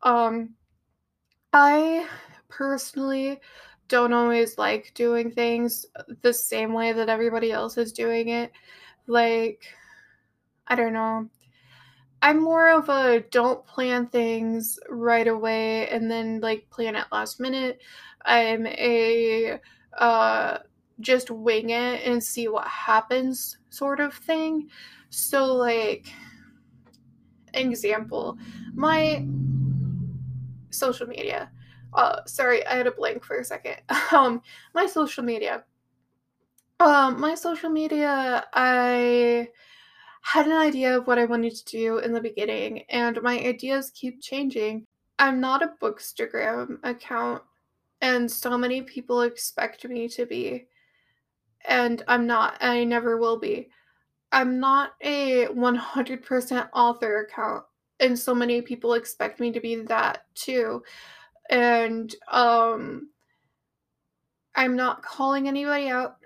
Um 0.03 0.53
i 1.53 2.07
personally 2.49 3.39
don't 3.87 4.13
always 4.13 4.57
like 4.57 4.91
doing 4.95 5.31
things 5.31 5.85
the 6.21 6.33
same 6.33 6.73
way 6.73 6.91
that 6.91 7.09
everybody 7.09 7.51
else 7.51 7.77
is 7.77 7.93
doing 7.93 8.29
it. 8.29 8.51
Like 9.07 9.63
i 10.67 10.75
don't 10.75 10.93
know 10.93 11.29
I'm 12.21 12.41
more 12.41 12.69
of 12.69 12.89
a 12.89 13.21
don't 13.31 13.65
plan 13.65 14.07
things 14.07 14.79
right 14.89 15.27
away 15.27 15.87
and 15.89 16.09
then 16.09 16.39
like 16.41 16.69
plan 16.69 16.95
at 16.95 17.11
last 17.11 17.39
minute. 17.39 17.79
I'm 18.25 18.65
a 18.67 19.59
uh 19.97 20.57
just 20.99 21.29
wing 21.29 21.69
it 21.69 22.01
and 22.05 22.23
see 22.23 22.47
what 22.47 22.67
happens 22.67 23.57
sort 23.69 23.99
of 23.99 24.13
thing. 24.13 24.69
So 25.09 25.45
like 25.53 26.07
example, 27.53 28.37
my 28.73 29.25
social 30.69 31.07
media. 31.07 31.51
Uh 31.93 32.19
sorry, 32.25 32.65
I 32.65 32.75
had 32.75 32.87
a 32.87 32.91
blank 32.91 33.23
for 33.23 33.37
a 33.39 33.43
second. 33.43 33.77
Um 34.11 34.41
my 34.73 34.85
social 34.85 35.23
media. 35.23 35.63
Um 36.79 37.19
my 37.19 37.35
social 37.35 37.69
media 37.69 38.45
I 38.53 39.49
had 40.27 40.45
an 40.45 40.51
idea 40.51 40.97
of 40.97 41.07
what 41.07 41.17
I 41.17 41.23
wanted 41.23 41.55
to 41.55 41.63
do 41.63 41.99
in 41.99 42.11
the 42.11 42.19
beginning, 42.19 42.83
and 42.89 43.21
my 43.21 43.39
ideas 43.39 43.91
keep 43.91 44.21
changing. 44.21 44.85
I'm 45.17 45.39
not 45.39 45.63
a 45.63 45.71
Bookstagram 45.81 46.79
account, 46.83 47.43
and 48.01 48.29
so 48.29 48.57
many 48.57 48.81
people 48.81 49.21
expect 49.21 49.85
me 49.85 50.09
to 50.09 50.25
be, 50.25 50.67
and 51.65 52.03
I'm 52.09 52.27
not, 52.27 52.57
and 52.59 52.71
I 52.71 52.83
never 52.83 53.15
will 53.15 53.39
be. 53.39 53.69
I'm 54.33 54.59
not 54.59 54.95
a 54.99 55.45
100% 55.47 56.69
author 56.73 57.19
account, 57.21 57.63
and 58.01 58.19
so 58.19 58.35
many 58.35 58.61
people 58.61 58.95
expect 58.95 59.39
me 59.39 59.53
to 59.53 59.61
be 59.61 59.75
that 59.83 60.25
too. 60.35 60.83
And 61.49 62.13
um 62.29 63.11
I'm 64.55 64.75
not 64.75 65.03
calling 65.03 65.47
anybody 65.47 65.87
out. 65.87 66.17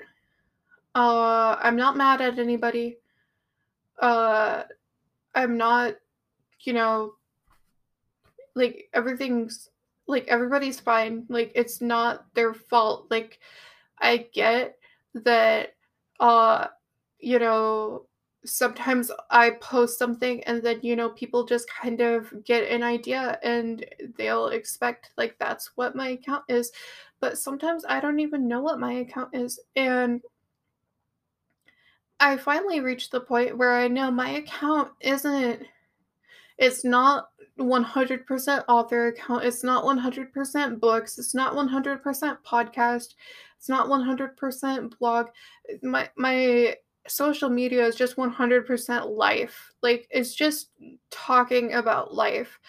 Uh 0.95 1.55
I'm 1.61 1.75
not 1.75 1.97
mad 1.97 2.19
at 2.21 2.39
anybody 2.39 2.97
uh 4.01 4.63
I'm 5.35 5.57
not, 5.57 5.95
you 6.61 6.73
know, 6.73 7.13
like 8.55 8.89
everything's 8.93 9.69
like 10.07 10.27
everybody's 10.27 10.79
fine. 10.79 11.25
Like 11.29 11.51
it's 11.55 11.81
not 11.81 12.25
their 12.33 12.53
fault. 12.53 13.07
Like 13.09 13.39
I 13.99 14.27
get 14.33 14.77
that 15.13 15.75
uh 16.19 16.67
you 17.19 17.39
know 17.39 18.05
sometimes 18.45 19.11
I 19.29 19.51
post 19.61 19.99
something 19.99 20.43
and 20.45 20.63
then 20.63 20.79
you 20.81 20.95
know 20.95 21.09
people 21.09 21.45
just 21.45 21.69
kind 21.69 22.01
of 22.01 22.33
get 22.43 22.69
an 22.69 22.83
idea 22.83 23.39
and 23.43 23.85
they'll 24.17 24.47
expect 24.47 25.11
like 25.17 25.37
that's 25.39 25.71
what 25.75 25.95
my 25.95 26.09
account 26.09 26.43
is. 26.49 26.71
But 27.19 27.37
sometimes 27.37 27.85
I 27.87 27.99
don't 27.99 28.19
even 28.19 28.47
know 28.47 28.61
what 28.61 28.79
my 28.79 28.93
account 28.93 29.35
is 29.35 29.59
and 29.75 30.21
I 32.21 32.37
finally 32.37 32.79
reached 32.79 33.11
the 33.11 33.19
point 33.19 33.57
where 33.57 33.73
I 33.73 33.87
know 33.87 34.11
my 34.11 34.29
account 34.29 34.91
isn't 35.01 35.65
it's 36.57 36.85
not 36.85 37.29
100% 37.59 38.63
author 38.69 39.07
account. 39.07 39.43
It's 39.43 39.63
not 39.63 39.83
100% 39.83 40.79
books. 40.79 41.17
It's 41.17 41.33
not 41.33 41.55
100% 41.55 42.37
podcast. 42.45 43.15
It's 43.57 43.67
not 43.67 43.87
100% 43.87 44.99
blog. 44.99 45.27
Eh, 45.69 45.77
my 45.81 46.09
my 46.15 46.75
social 47.07 47.49
media 47.49 47.83
is 47.83 47.95
just 47.95 48.15
100% 48.15 49.17
life. 49.17 49.71
Like 49.81 50.07
it's 50.11 50.35
just 50.35 50.69
talking 51.09 51.73
about 51.73 52.13
life. 52.13 52.59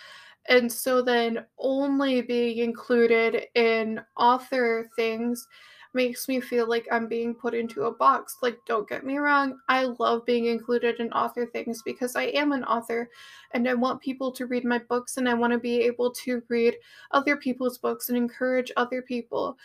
And 0.49 0.73
so 0.73 1.03
then 1.03 1.45
only 1.59 2.23
being 2.23 2.59
included 2.59 3.45
in 3.55 4.01
author 4.17 4.89
things 4.97 5.47
makes 5.95 6.29
me 6.29 6.41
feel 6.41 6.69
like 6.69 6.87
I'm 6.91 7.07
being 7.07 7.35
put 7.35 7.55
into 7.55 7.85
a 7.85 7.93
box. 7.93 8.37
Like, 8.43 8.59
don't 8.67 8.89
get 8.89 9.05
me 9.05 9.19
wrong, 9.19 9.59
I 9.69 9.85
love 9.85 10.25
being 10.25 10.47
included 10.47 11.01
in 11.01 11.13
author 11.13 11.47
things 11.47 11.83
because 11.83 12.17
I 12.17 12.25
am 12.25 12.53
an 12.53 12.65
author 12.65 13.11
and 13.53 13.69
I 13.69 13.75
want 13.75 14.01
people 14.01 14.33
to 14.33 14.47
read 14.47 14.65
my 14.65 14.79
books 14.79 15.17
and 15.17 15.29
I 15.29 15.35
want 15.35 15.53
to 15.53 15.59
be 15.59 15.81
able 15.83 16.11
to 16.13 16.43
read 16.49 16.77
other 17.11 17.37
people's 17.37 17.79
books 17.79 18.09
and 18.09 18.17
encourage 18.17 18.73
other 18.77 19.03
people. 19.03 19.57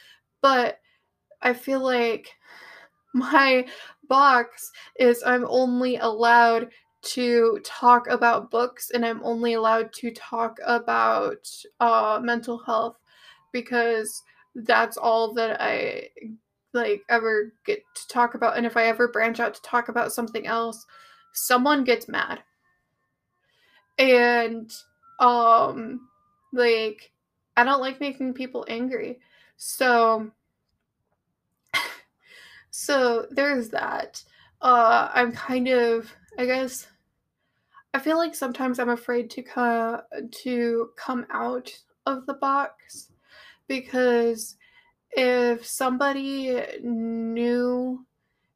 But 0.41 0.79
I 1.41 1.53
feel 1.53 1.79
like 1.79 2.35
my 3.13 3.65
box 4.07 4.71
is 4.99 5.23
I'm 5.25 5.45
only 5.49 5.97
allowed 5.97 6.69
to 7.03 7.59
talk 7.63 8.07
about 8.09 8.51
books 8.51 8.91
and 8.91 9.05
I'm 9.05 9.23
only 9.23 9.53
allowed 9.53 9.93
to 9.93 10.11
talk 10.11 10.57
about 10.65 11.47
uh, 11.79 12.19
mental 12.21 12.57
health 12.57 12.97
because 13.51 14.23
that's 14.65 14.97
all 14.97 15.33
that 15.35 15.61
I 15.61 16.09
like 16.73 17.03
ever 17.09 17.53
get 17.65 17.83
to 17.95 18.07
talk 18.07 18.33
about. 18.33 18.57
And 18.57 18.65
if 18.65 18.75
I 18.75 18.85
ever 18.85 19.07
branch 19.07 19.39
out 19.39 19.53
to 19.53 19.61
talk 19.61 19.89
about 19.89 20.11
something 20.11 20.47
else, 20.47 20.85
someone 21.33 21.83
gets 21.83 22.07
mad. 22.07 22.39
And 23.99 24.71
um 25.19 26.07
like 26.53 27.11
I 27.55 27.63
don't 27.63 27.81
like 27.81 27.99
making 27.99 28.33
people 28.33 28.65
angry. 28.67 29.19
So 29.57 30.31
so 32.71 33.27
there's 33.29 33.69
that. 33.69 34.23
Uh 34.61 35.09
I'm 35.13 35.31
kind 35.31 35.67
of 35.67 36.11
I 36.37 36.45
guess 36.45 36.87
I 37.93 37.99
feel 37.99 38.17
like 38.17 38.35
sometimes 38.35 38.79
I'm 38.79 38.89
afraid 38.89 39.29
to 39.31 39.43
co- 39.43 40.01
to 40.43 40.89
come 40.95 41.25
out 41.31 41.71
of 42.05 42.25
the 42.25 42.35
box 42.35 43.11
because 43.67 44.55
if 45.11 45.65
somebody 45.65 46.61
knew 46.83 48.05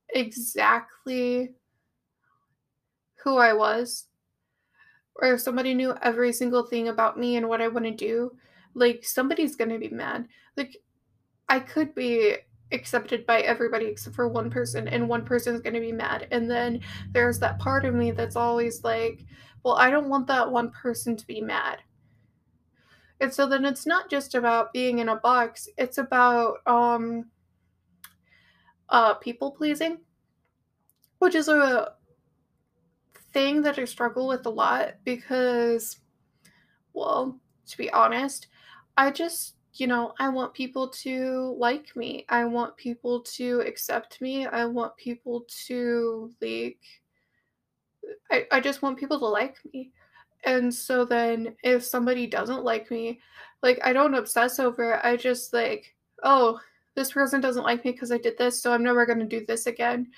exactly 0.10 1.54
who 3.24 3.38
I 3.38 3.54
was, 3.54 4.06
or 5.16 5.34
if 5.34 5.42
somebody 5.42 5.74
knew 5.74 5.94
every 6.02 6.34
single 6.34 6.64
thing 6.64 6.88
about 6.88 7.20
me 7.20 7.36
and 7.36 7.48
what 7.48 7.62
I 7.62 7.68
want 7.68 7.86
to 7.86 7.92
do, 7.92 8.32
like 8.74 9.04
somebody's 9.04 9.56
gonna 9.56 9.78
be 9.78 9.90
mad. 9.90 10.28
Like 10.58 10.78
I 11.50 11.60
could 11.60 11.94
be 11.94 12.38
accepted 12.72 13.26
by 13.26 13.42
everybody 13.42 13.86
except 13.86 14.16
for 14.16 14.30
one 14.30 14.50
person, 14.50 14.88
and 14.88 15.08
one 15.10 15.26
person's 15.26 15.62
gonna 15.62 15.80
be 15.80 15.92
mad. 15.92 16.28
And 16.32 16.50
then 16.50 16.82
there's 17.12 17.40
that 17.40 17.60
part 17.60 17.86
of 17.86 17.94
me 17.94 18.12
that's 18.12 18.36
always 18.36 18.84
like, 18.84 19.26
well, 19.64 19.76
I 19.76 19.92
don't 19.92 20.10
want 20.10 20.28
that 20.28 20.52
one 20.52 20.72
person 20.72 21.16
to 21.16 21.28
be 21.28 21.42
mad. 21.42 21.80
And 23.22 23.34
so 23.34 23.48
then 23.48 23.66
it's 23.66 23.86
not 23.86 24.10
just 24.10 24.34
about 24.36 24.74
being 24.74 25.00
in 25.00 25.10
a 25.10 25.16
box, 25.16 25.70
it's 25.78 26.00
about 26.00 26.58
um 26.66 27.26
uh 28.90 29.14
people 29.16 29.52
pleasing, 29.52 30.00
which 31.20 31.36
is 31.36 31.48
a 31.48 31.94
thing 33.32 33.62
that 33.62 33.80
I 33.80 33.86
struggle 33.86 34.28
with 34.28 34.46
a 34.46 34.50
lot 34.50 34.96
because 35.06 36.00
well, 36.94 37.40
to 37.68 37.78
be 37.78 37.90
honest, 37.92 38.48
I 38.98 39.12
just, 39.12 39.56
you 39.76 39.88
know, 39.88 40.14
I 40.20 40.28
want 40.28 40.54
people 40.54 40.90
to 40.90 41.56
like 41.58 41.96
me. 41.96 42.26
I 42.28 42.44
want 42.44 42.76
people 42.76 43.22
to 43.22 43.62
accept 43.62 44.20
me. 44.20 44.46
I 44.46 44.66
want 44.66 44.98
people 44.98 45.46
to 45.68 46.32
like 46.42 46.80
I, 48.32 48.48
I 48.52 48.60
just 48.60 48.82
want 48.82 48.98
people 48.98 49.20
to 49.20 49.28
like 49.28 49.58
me. 49.74 49.92
And 50.44 50.74
so 50.74 51.06
then 51.06 51.56
if 51.64 51.84
somebody 51.84 52.28
doesn't 52.28 52.64
like 52.64 52.90
me, 52.90 53.20
like 53.62 53.80
I 53.84 53.94
don't 53.94 54.16
obsess 54.16 54.60
over 54.60 54.94
it. 54.94 55.02
I 55.04 55.16
just 55.18 55.54
like, 55.54 55.96
oh, 56.24 56.60
this 56.96 57.12
person 57.12 57.42
doesn't 57.42 57.64
like 57.64 57.86
me 57.86 57.92
because 57.92 58.12
I 58.12 58.18
did 58.18 58.38
this, 58.38 58.62
so 58.62 58.74
I'm 58.74 58.84
never 58.84 59.06
gonna 59.06 59.26
do 59.26 59.46
this 59.46 59.68
again. 59.68 60.12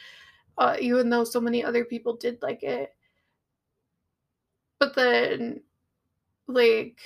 Uh, 0.57 0.77
even 0.79 1.09
though 1.09 1.23
so 1.23 1.41
many 1.41 1.63
other 1.63 1.83
people 1.85 2.15
did 2.15 2.41
like 2.41 2.63
it. 2.63 2.95
But 4.79 4.95
then 4.95 5.61
like 6.47 6.99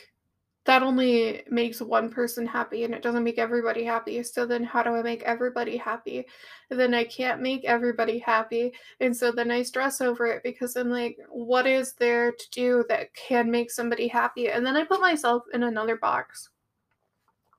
that 0.68 0.84
only 0.84 1.44
makes 1.50 1.82
one 1.82 2.10
person 2.10 2.46
happy 2.46 2.84
and 2.84 2.94
it 2.94 3.02
doesn't 3.02 3.24
make 3.24 3.40
everybody 3.40 3.86
happy. 3.86 4.22
So 4.22 4.46
then 4.46 4.66
how 4.66 4.84
do 4.84 4.90
I 4.96 5.02
make 5.02 5.24
everybody 5.24 5.78
happy? 5.78 6.26
And 6.70 6.78
then 6.78 6.94
I 6.94 7.06
can't 7.06 7.42
make 7.42 7.64
everybody 7.64 8.20
happy. 8.20 8.74
And 9.00 9.16
so 9.16 9.32
then 9.32 9.50
I 9.50 9.64
stress 9.64 10.02
over 10.02 10.26
it 10.26 10.44
because 10.44 10.76
I'm 10.76 10.90
like, 10.90 11.18
what 11.30 11.66
is 11.66 11.94
there 11.94 12.34
to 12.34 12.50
do 12.52 12.84
that 12.90 13.14
can 13.14 13.50
make 13.50 13.72
somebody 13.72 14.10
happy? 14.10 14.50
And 14.50 14.66
then 14.66 14.76
I 14.76 14.84
put 14.84 15.00
myself 15.00 15.44
in 15.54 15.64
another 15.64 15.96
box. 15.96 16.50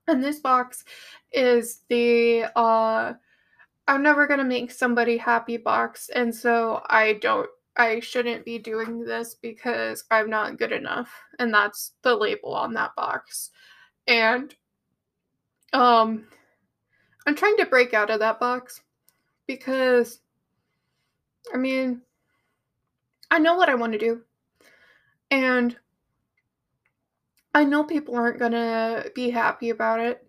And 0.07 0.23
this 0.23 0.39
box 0.39 0.83
is 1.31 1.81
the 1.89 2.45
uh 2.55 3.13
I'm 3.87 4.03
never 4.03 4.27
going 4.27 4.39
to 4.39 4.43
make 4.43 4.69
somebody 4.69 5.17
happy 5.17 5.57
box. 5.57 6.09
And 6.13 6.33
so 6.33 6.83
I 6.91 7.13
don't 7.13 7.49
I 7.79 8.01
shouldn't 8.01 8.43
be 8.43 8.59
doing 8.59 9.05
this 9.05 9.35
because 9.35 10.03
I'm 10.11 10.29
not 10.29 10.59
good 10.59 10.73
enough. 10.73 11.09
And 11.39 11.53
that's 11.53 11.93
the 12.03 12.13
label 12.13 12.53
on 12.53 12.73
that 12.73 12.93
box. 12.95 13.51
And 14.05 14.53
um 15.71 16.27
I'm 17.25 17.35
trying 17.35 17.55
to 17.57 17.65
break 17.65 17.93
out 17.93 18.09
of 18.09 18.19
that 18.19 18.39
box 18.39 18.81
because 19.47 20.19
I 21.53 21.57
mean 21.57 22.01
I 23.31 23.39
know 23.39 23.55
what 23.55 23.69
I 23.69 23.75
want 23.75 23.93
to 23.93 23.99
do. 23.99 24.23
And 25.31 25.77
I 27.53 27.63
know 27.63 27.83
people 27.83 28.15
aren't 28.15 28.39
going 28.39 28.51
to 28.51 29.11
be 29.15 29.29
happy 29.29 29.69
about 29.69 29.99
it. 29.99 30.28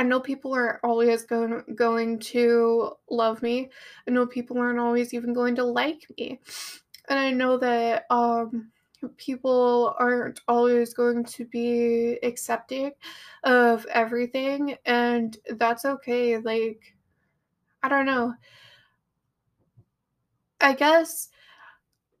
I 0.00 0.02
know 0.02 0.18
people 0.18 0.54
are 0.54 0.80
always 0.82 1.24
going 1.24 1.62
going 1.74 2.20
to 2.20 2.92
love 3.10 3.42
me. 3.42 3.68
I 4.08 4.10
know 4.10 4.26
people 4.26 4.56
aren't 4.56 4.78
always 4.78 5.12
even 5.12 5.34
going 5.34 5.54
to 5.56 5.64
like 5.64 6.06
me. 6.16 6.40
And 7.10 7.18
I 7.18 7.32
know 7.32 7.58
that 7.58 8.06
um 8.08 8.70
people 9.18 9.94
aren't 9.98 10.40
always 10.48 10.94
going 10.94 11.24
to 11.24 11.44
be 11.44 12.18
accepting 12.22 12.92
of 13.44 13.84
everything 13.92 14.78
and 14.86 15.36
that's 15.58 15.84
okay. 15.84 16.38
Like 16.38 16.94
I 17.82 17.90
don't 17.90 18.06
know. 18.06 18.32
I 20.62 20.72
guess 20.72 21.28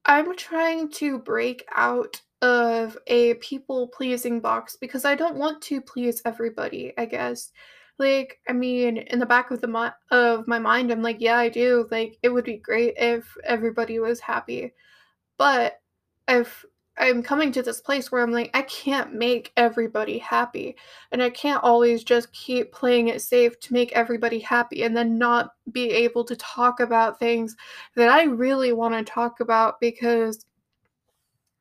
I'm 0.04 0.36
trying 0.36 0.90
to 1.00 1.18
break 1.18 1.66
out 1.74 2.20
of 2.42 2.96
a 3.06 3.34
people 3.34 3.88
pleasing 3.88 4.40
box 4.40 4.76
because 4.80 5.04
I 5.04 5.14
don't 5.14 5.36
want 5.36 5.62
to 5.62 5.80
please 5.80 6.22
everybody, 6.24 6.92
I 6.96 7.04
guess. 7.04 7.52
Like, 7.98 8.38
I 8.48 8.54
mean, 8.54 8.96
in 8.96 9.18
the 9.18 9.26
back 9.26 9.50
of 9.50 9.60
the 9.60 9.68
mi- 9.68 10.16
of 10.16 10.48
my 10.48 10.58
mind, 10.58 10.90
I'm 10.90 11.02
like, 11.02 11.20
yeah, 11.20 11.36
I 11.36 11.50
do. 11.50 11.86
Like, 11.90 12.16
it 12.22 12.30
would 12.30 12.44
be 12.44 12.56
great 12.56 12.94
if 12.96 13.36
everybody 13.44 13.98
was 13.98 14.20
happy. 14.20 14.72
But 15.36 15.80
if 16.28 16.64
I'm 16.98 17.22
coming 17.22 17.50
to 17.52 17.62
this 17.62 17.80
place 17.80 18.12
where 18.12 18.22
I'm 18.22 18.32
like, 18.32 18.50
I 18.54 18.62
can't 18.62 19.14
make 19.14 19.52
everybody 19.56 20.18
happy. 20.18 20.76
And 21.12 21.22
I 21.22 21.30
can't 21.30 21.62
always 21.64 22.04
just 22.04 22.32
keep 22.32 22.72
playing 22.72 23.08
it 23.08 23.22
safe 23.22 23.58
to 23.60 23.72
make 23.72 23.92
everybody 23.92 24.38
happy 24.38 24.82
and 24.82 24.94
then 24.96 25.16
not 25.16 25.52
be 25.72 25.90
able 25.90 26.24
to 26.24 26.36
talk 26.36 26.80
about 26.80 27.18
things 27.18 27.56
that 27.96 28.10
I 28.10 28.24
really 28.24 28.72
want 28.72 28.94
to 28.94 29.12
talk 29.12 29.40
about 29.40 29.80
because 29.80 30.44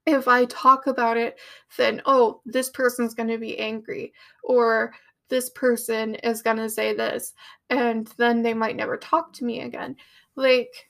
if 0.05 0.27
I 0.27 0.45
talk 0.45 0.87
about 0.87 1.17
it, 1.17 1.37
then, 1.77 2.01
oh, 2.05 2.41
this 2.45 2.69
person's 2.69 3.13
going 3.13 3.29
to 3.29 3.37
be 3.37 3.59
angry 3.59 4.13
or 4.43 4.93
this 5.29 5.49
person 5.51 6.15
is 6.15 6.41
going 6.41 6.57
to 6.57 6.69
say 6.69 6.93
this 6.93 7.33
and 7.69 8.07
then 8.17 8.41
they 8.41 8.53
might 8.53 8.75
never 8.75 8.97
talk 8.97 9.31
to 9.33 9.45
me 9.45 9.61
again. 9.61 9.95
Like, 10.35 10.87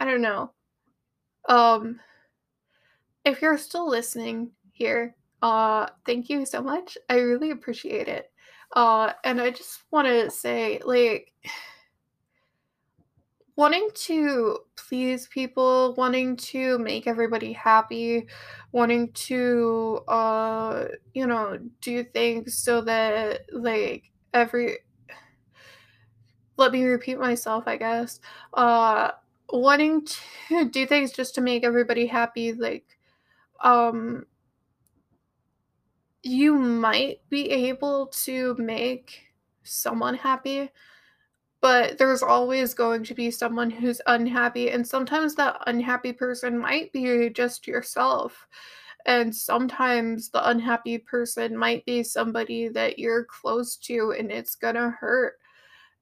I 0.00 0.04
don't 0.04 0.22
know. 0.22 0.52
Um, 1.48 2.00
if 3.24 3.40
you're 3.40 3.58
still 3.58 3.88
listening 3.88 4.50
here, 4.72 5.14
uh, 5.40 5.86
thank 6.04 6.28
you 6.28 6.44
so 6.44 6.60
much. 6.60 6.98
I 7.08 7.16
really 7.16 7.50
appreciate 7.50 8.08
it. 8.08 8.30
Uh, 8.74 9.12
and 9.24 9.40
I 9.40 9.50
just 9.50 9.82
want 9.90 10.08
to 10.08 10.30
say, 10.30 10.80
like, 10.84 11.32
wanting 13.56 13.88
to 13.94 14.58
please 14.76 15.28
people, 15.28 15.94
wanting 15.94 16.36
to 16.36 16.78
make 16.78 17.06
everybody 17.06 17.52
happy, 17.52 18.26
wanting 18.72 19.12
to, 19.12 20.00
uh, 20.08 20.86
you 21.14 21.26
know, 21.26 21.58
do 21.80 22.04
things 22.04 22.56
so 22.58 22.80
that, 22.82 23.42
like, 23.52 24.10
every. 24.32 24.78
Let 26.56 26.72
me 26.72 26.84
repeat 26.84 27.18
myself, 27.18 27.64
I 27.66 27.76
guess. 27.76 28.20
Uh, 28.52 29.12
wanting 29.50 30.06
to 30.50 30.64
do 30.70 30.86
things 30.86 31.12
just 31.12 31.34
to 31.36 31.40
make 31.40 31.64
everybody 31.64 32.06
happy, 32.06 32.52
like, 32.52 32.86
um 33.62 34.26
you 36.22 36.54
might 36.54 37.28
be 37.28 37.50
able 37.50 38.06
to 38.08 38.54
make 38.58 39.26
someone 39.62 40.14
happy, 40.14 40.70
but 41.64 41.96
there's 41.96 42.22
always 42.22 42.74
going 42.74 43.02
to 43.02 43.14
be 43.14 43.30
someone 43.30 43.70
who's 43.70 43.98
unhappy, 44.06 44.68
and 44.70 44.86
sometimes 44.86 45.34
that 45.34 45.56
unhappy 45.66 46.12
person 46.12 46.58
might 46.58 46.92
be 46.92 47.30
just 47.30 47.66
yourself. 47.66 48.46
And 49.06 49.34
sometimes 49.34 50.28
the 50.28 50.46
unhappy 50.46 50.98
person 50.98 51.56
might 51.56 51.82
be 51.86 52.02
somebody 52.02 52.68
that 52.68 52.98
you're 52.98 53.24
close 53.24 53.78
to, 53.78 54.10
and 54.18 54.30
it's 54.30 54.56
gonna 54.56 54.90
hurt. 54.90 55.36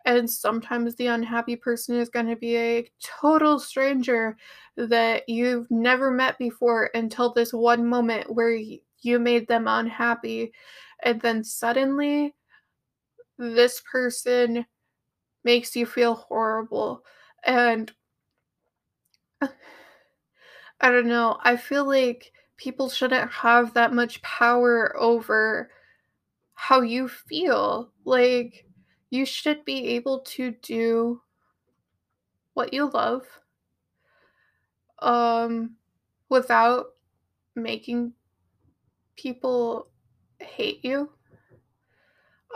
And 0.04 0.28
sometimes 0.28 0.96
the 0.96 1.06
unhappy 1.06 1.54
person 1.54 1.94
is 1.94 2.08
to 2.10 2.34
be 2.34 2.56
a 2.56 2.90
total 3.00 3.60
stranger 3.60 4.36
that 4.76 5.28
you've 5.28 5.70
never 5.70 6.10
met 6.10 6.38
before 6.38 6.90
until 6.94 7.32
this 7.32 7.52
one 7.52 7.86
moment 7.86 8.34
where 8.34 8.50
you 8.52 9.20
made 9.20 9.46
them 9.46 9.68
unhappy. 9.68 10.54
And 11.04 11.20
then 11.20 11.44
suddenly, 11.44 12.34
this 13.38 13.80
person 13.92 14.66
makes 15.44 15.74
you 15.76 15.86
feel 15.86 16.14
horrible. 16.14 17.04
And 17.44 17.92
I 20.80 20.90
don't 20.90 21.06
know, 21.06 21.38
I 21.42 21.56
feel 21.56 21.86
like 21.86 22.32
people 22.56 22.88
shouldn't 22.88 23.30
have 23.30 23.74
that 23.74 23.92
much 23.92 24.20
power 24.22 24.96
over 24.98 25.70
how 26.54 26.80
you 26.80 27.08
feel. 27.08 27.92
Like, 28.04 28.66
you 29.10 29.26
should 29.26 29.64
be 29.64 29.88
able 29.88 30.20
to 30.20 30.52
do 30.62 31.20
what 32.54 32.72
you 32.72 32.90
love 32.90 33.26
um, 35.00 35.76
without 36.28 36.86
making 37.54 38.12
people 39.16 39.88
hate 40.38 40.84
you. 40.84 41.10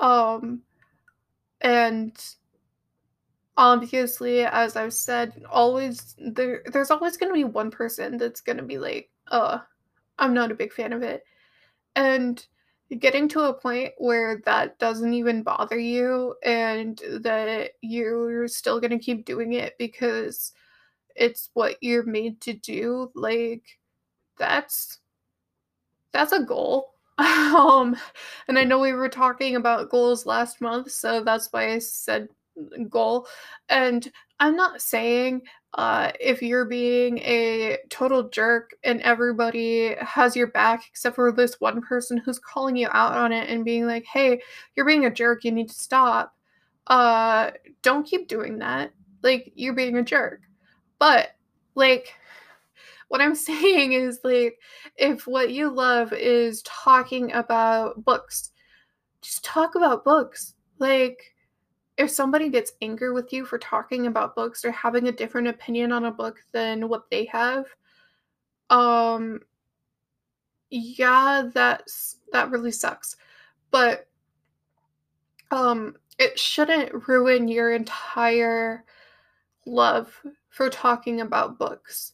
Um, 0.01 0.63
and 1.61 2.17
obviously, 3.57 4.45
as 4.45 4.77
I've 4.77 4.95
said, 4.95 5.43
always 5.51 6.15
there 6.19 6.63
there's 6.73 6.91
always 6.91 7.17
gonna 7.17 7.33
be 7.35 7.45
one 7.45 7.71
person 7.71 8.17
that's 8.19 8.41
gonna 8.41 8.63
be 8.63 8.79
like, 8.79 9.11
"Uh, 9.29 9.61
I'm 10.19 10.35
not 10.35 10.53
a 10.53 10.55
big 10.57 10.73
fan 10.73 10.93
of 10.93 11.03
it." 11.03 11.25
And 11.97 12.47
getting 13.01 13.29
to 13.31 13.43
a 13.43 13.55
point 13.55 13.95
where 13.99 14.43
that 14.47 14.79
doesn't 14.81 15.15
even 15.15 15.43
bother 15.45 15.79
you 15.79 16.37
and 16.45 16.99
that 17.23 17.73
you're 17.83 18.49
still 18.49 18.81
gonna 18.81 18.99
keep 19.01 19.25
doing 19.27 19.55
it 19.55 19.77
because 19.79 20.53
it's 21.17 21.51
what 21.55 21.77
you're 21.83 22.05
made 22.05 22.41
to 22.43 22.55
do, 22.55 23.11
like, 23.17 23.65
that's 24.39 25.01
that's 26.13 26.33
a 26.33 26.43
goal. 26.43 26.93
Um, 27.19 27.97
and 28.49 28.59
I 28.59 28.65
know 28.65 28.79
we 28.79 28.93
were 28.93 29.09
talking 29.09 29.57
about 29.57 29.89
goals 29.89 30.27
last 30.27 30.61
month, 30.61 30.91
so 30.91 31.25
that's 31.25 31.51
why 31.51 31.73
I 31.73 31.79
said 31.79 32.29
goal. 32.89 33.27
And 33.69 34.11
I'm 34.41 34.57
not 34.57 34.83
saying 34.83 35.43
uh, 35.75 36.13
if 36.21 36.43
you're 36.43 36.65
being 36.65 37.19
a 37.19 37.79
total 37.91 38.29
jerk 38.29 38.75
and 38.85 39.01
everybody 39.03 39.95
has 40.01 40.37
your 40.37 40.49
back 40.49 40.85
except 40.89 41.17
for 41.17 41.33
this 41.33 41.61
one 41.61 41.83
person 41.83 42.19
who's 42.19 42.39
calling 42.39 42.77
you 42.77 42.89
out 42.91 43.17
on 43.17 43.33
it 43.33 43.49
and 43.49 43.65
being 43.65 43.87
like, 43.87 44.05
hey, 44.05 44.41
you're 44.75 44.87
being 44.87 45.07
a 45.07 45.11
jerk, 45.11 45.45
you 45.45 45.53
need 45.53 45.69
to 45.69 45.75
stop. 45.75 46.35
Uh, 46.87 47.51
don't 47.83 48.07
keep 48.07 48.29
doing 48.29 48.59
that. 48.59 48.93
Like, 49.23 49.53
you're 49.55 49.75
being 49.75 49.97
a 49.97 50.03
jerk. 50.03 50.43
But, 50.99 51.31
like, 51.75 52.15
what 53.09 53.21
I'm 53.21 53.35
saying 53.35 53.93
is 53.93 54.21
like 54.25 54.59
if 54.97 55.27
what 55.27 55.51
you 55.51 55.71
love 55.71 56.13
is 56.13 56.63
talking 56.63 57.33
about 57.33 58.05
books, 58.05 58.51
just 59.23 59.45
talk 59.45 59.75
about 59.75 60.05
books. 60.05 60.55
Like 60.79 61.35
if 61.99 62.11
somebody 62.11 62.51
gets 62.51 62.73
angry 62.83 63.13
with 63.13 63.33
you 63.33 63.45
for 63.45 63.59
talking 63.59 64.07
about 64.07 64.35
books 64.35 64.65
or 64.65 64.71
having 64.71 65.09
a 65.09 65.13
different 65.13 65.49
opinion 65.49 65.93
on 65.93 66.05
a 66.07 66.11
book 66.11 66.43
than 66.53 66.89
what 66.89 67.11
they 67.11 67.25
have, 67.27 67.67
um 68.71 69.41
yeah, 70.71 71.49
that's 71.55 72.19
that 72.33 72.51
really 72.51 72.73
sucks. 72.73 73.17
But 73.71 74.09
um 75.51 75.97
it 76.19 76.39
shouldn't 76.39 77.09
ruin 77.09 77.49
your 77.49 77.73
entire 77.73 78.85
love 79.67 80.21
for 80.49 80.71
talking 80.71 81.21
about 81.21 81.59
books 81.59 82.13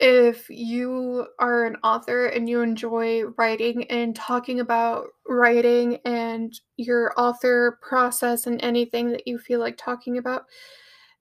if 0.00 0.48
you 0.48 1.26
are 1.40 1.64
an 1.64 1.76
author 1.82 2.26
and 2.26 2.48
you 2.48 2.60
enjoy 2.60 3.24
writing 3.36 3.84
and 3.90 4.14
talking 4.14 4.60
about 4.60 5.06
writing 5.26 5.98
and 6.04 6.60
your 6.76 7.12
author 7.18 7.78
process 7.82 8.46
and 8.46 8.62
anything 8.62 9.10
that 9.10 9.26
you 9.26 9.38
feel 9.38 9.58
like 9.58 9.76
talking 9.76 10.18
about, 10.18 10.44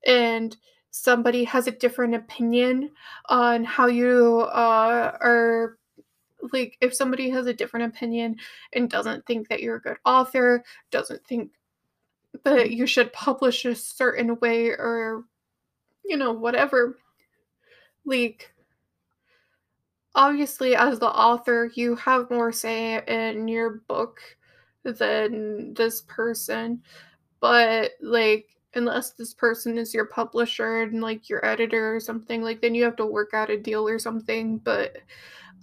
and 0.06 0.58
somebody 0.92 1.44
has 1.44 1.68
a 1.68 1.72
different 1.72 2.16
opinion 2.16 2.92
on 3.30 3.64
how 3.64 3.88
you 3.88 4.42
uh, 4.54 5.18
are 5.22 5.78
like 6.54 6.78
if 6.82 6.94
somebody 6.94 7.30
has 7.30 7.48
a 7.48 7.54
different 7.54 7.94
opinion 7.94 8.36
and 8.74 8.90
doesn't 8.90 9.26
think 9.26 9.48
that 9.50 9.62
you're 9.62 9.78
a 9.78 9.82
good 9.82 9.98
author, 10.06 10.64
doesn't 10.92 11.26
think 11.26 11.52
that 12.44 12.72
you 12.72 12.86
should 12.86 13.12
publish 13.12 13.66
a 13.66 13.74
certain 13.74 14.38
way 14.40 14.68
or 14.68 15.24
you 16.06 16.16
know 16.16 16.32
whatever 16.32 17.00
like 18.06 18.54
obviously 20.18 20.76
as 20.76 21.00
the 21.00 21.08
author 21.08 21.72
you 21.76 21.96
have 21.96 22.30
more 22.32 22.52
say 22.52 23.02
in 23.08 23.48
your 23.48 23.82
book 23.88 24.20
than 24.84 25.74
this 25.76 26.02
person 26.02 26.82
but 27.40 27.92
like 28.02 28.48
unless 28.74 29.12
this 29.12 29.34
person 29.34 29.78
is 29.78 29.94
your 29.94 30.06
publisher 30.06 30.82
and 30.82 31.02
like 31.02 31.30
your 31.30 31.46
editor 31.46 31.96
or 31.96 32.00
something 32.00 32.42
like 32.42 32.62
then 32.62 32.74
you 32.74 32.84
have 32.84 32.96
to 32.96 33.06
work 33.06 33.34
out 33.34 33.52
a 33.52 33.58
deal 33.58 33.88
or 33.88 34.00
something 34.00 34.58
but 34.58 34.98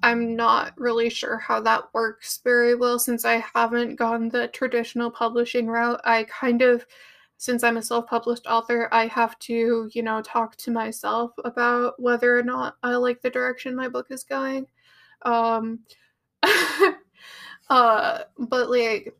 i'm 0.04 0.36
not 0.36 0.72
really 0.78 1.10
sure 1.10 1.36
how 1.38 1.60
that 1.60 1.92
works 1.92 2.40
very 2.44 2.76
well 2.76 2.98
since 2.98 3.24
i 3.24 3.42
haven't 3.54 3.96
gone 3.96 4.28
the 4.28 4.48
traditional 4.48 5.10
publishing 5.10 5.66
route. 5.66 6.00
I 6.04 6.24
kind 6.24 6.62
of 6.62 6.86
since 7.36 7.62
I'm 7.62 7.76
a 7.76 7.82
self 7.82 8.06
published 8.06 8.46
author, 8.46 8.88
I 8.92 9.06
have 9.08 9.38
to, 9.40 9.90
you 9.92 10.02
know, 10.02 10.22
talk 10.22 10.56
to 10.56 10.70
myself 10.70 11.32
about 11.44 12.00
whether 12.00 12.38
or 12.38 12.42
not 12.42 12.76
I 12.82 12.94
like 12.96 13.20
the 13.20 13.30
direction 13.30 13.74
my 13.74 13.88
book 13.88 14.06
is 14.10 14.24
going. 14.24 14.66
Um, 15.22 15.80
uh, 17.68 18.18
but 18.38 18.70
like, 18.70 19.14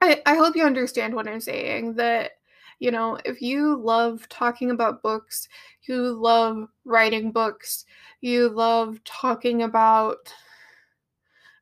I, 0.00 0.22
I 0.26 0.34
hope 0.34 0.54
you 0.54 0.64
understand 0.64 1.14
what 1.14 1.28
I'm 1.28 1.40
saying 1.40 1.94
that, 1.94 2.32
you 2.78 2.92
know, 2.92 3.18
if 3.24 3.42
you 3.42 3.76
love 3.76 4.28
talking 4.28 4.70
about 4.70 5.02
books, 5.02 5.48
you 5.88 6.12
love 6.12 6.68
writing 6.84 7.32
books, 7.32 7.84
you 8.20 8.48
love 8.48 9.02
talking 9.04 9.62
about 9.62 10.32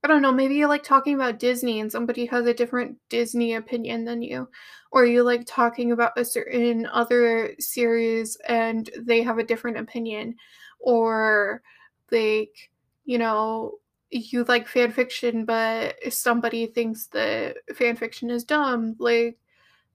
I 0.06 0.08
don't 0.08 0.22
know, 0.22 0.30
maybe 0.30 0.54
you 0.54 0.68
like 0.68 0.84
talking 0.84 1.16
about 1.16 1.40
Disney 1.40 1.80
and 1.80 1.90
somebody 1.90 2.26
has 2.26 2.46
a 2.46 2.54
different 2.54 2.96
Disney 3.08 3.54
opinion 3.54 4.04
than 4.04 4.22
you. 4.22 4.48
Or 4.96 5.04
you 5.04 5.22
like 5.22 5.44
talking 5.46 5.92
about 5.92 6.18
a 6.18 6.24
certain 6.24 6.86
other 6.86 7.54
series 7.60 8.36
and 8.48 8.88
they 8.98 9.22
have 9.22 9.38
a 9.38 9.44
different 9.44 9.78
opinion. 9.78 10.36
Or 10.80 11.62
like, 12.10 12.70
you 13.04 13.18
know, 13.18 13.74
you 14.10 14.44
like 14.44 14.66
fan 14.68 14.92
fiction, 14.92 15.44
but 15.44 15.96
somebody 16.14 16.66
thinks 16.66 17.08
that 17.08 17.58
fan 17.76 17.96
fiction 17.96 18.30
is 18.30 18.44
dumb. 18.44 18.96
Like, 18.98 19.38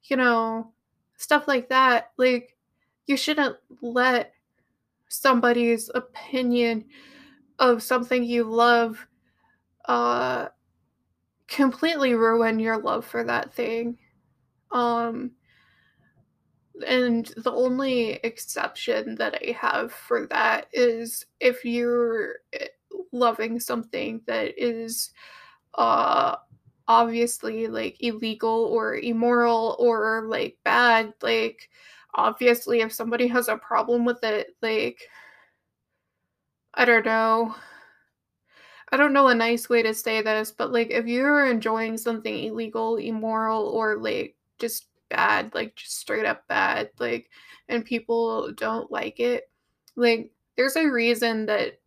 you 0.06 0.18
know, 0.18 0.72
stuff 1.18 1.48
like 1.48 1.70
that. 1.70 2.12
Like, 2.18 2.58
you 3.08 3.18
shouldn't 3.18 3.58
let 3.82 4.34
somebody's 5.10 5.90
opinion 5.96 6.86
of 7.60 7.84
something 7.84 8.24
you 8.24 8.44
love 8.44 9.08
uh 9.86 10.48
completely 11.48 12.16
ruin 12.16 12.60
your 12.60 12.78
love 12.78 13.06
for 13.06 13.24
that 13.24 13.54
thing. 13.54 13.98
Um 14.72 15.32
and 16.88 17.28
the 17.38 17.52
only 17.52 18.14
exception 18.24 19.16
that 19.16 19.36
I 19.48 19.52
have 19.52 19.92
for 19.92 20.26
that 20.28 20.68
is 20.74 21.26
if 21.40 21.64
you're 21.66 22.36
eh, 22.54 22.68
loving 23.12 23.60
something 23.60 24.22
that 24.26 24.54
is 24.58 25.12
uh 25.76 26.38
obviously 26.88 27.68
like 27.68 27.98
illegal 28.02 28.66
or 28.66 28.98
immoral 28.98 29.76
or 29.80 30.26
like 30.28 30.58
bad 30.66 31.14
like 31.22 31.70
obviously 32.16 32.82
if 32.82 32.92
somebody 32.94 33.28
has 33.28 33.48
a 33.50 33.58
problem 33.58 34.06
with 34.06 34.24
it 34.24 34.56
like 34.62 35.02
I 36.74 36.84
don't 36.86 37.06
know. 37.06 37.56
I 38.92 38.98
don't 38.98 39.14
know 39.14 39.28
a 39.28 39.36
nice 39.36 39.70
way 39.70 39.82
to 39.84 39.94
say 39.94 40.22
this, 40.22 40.52
but 40.52 40.72
like 40.72 40.92
if 40.92 41.06
you're 41.08 41.46
enjoying 41.46 41.98
something 41.98 42.44
illegal, 42.44 42.98
immoral, 42.98 43.66
or 43.68 43.98
like 43.98 44.36
just 44.62 44.88
bad, 45.10 45.54
like 45.56 45.76
just 45.76 45.98
straight 46.00 46.26
up 46.26 46.48
bad, 46.48 46.92
like, 47.00 47.30
and 47.70 47.86
people 47.86 48.52
don't 48.54 48.92
like 48.92 49.20
it, 49.20 49.50
like, 49.98 50.32
there's 50.58 50.76
a 50.78 50.88
reason 50.90 51.48
that 51.48 51.80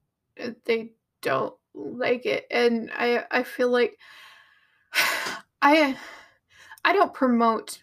uh, 0.43 0.51
they 0.67 0.93
don't 1.23 1.55
like 1.75 2.27
it. 2.27 2.47
And 2.51 2.91
I 2.95 3.25
I 3.31 3.43
feel 3.45 3.71
like 3.71 3.99
I 5.63 5.97
I 6.85 6.93
don't 6.93 7.15
promote 7.15 7.83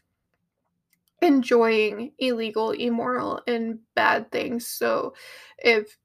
enjoying 1.22 2.12
illegal, 2.20 2.72
immoral, 2.72 3.42
and 3.48 3.80
bad 3.96 4.32
things. 4.32 4.68
So 4.68 5.14
if 5.60 5.98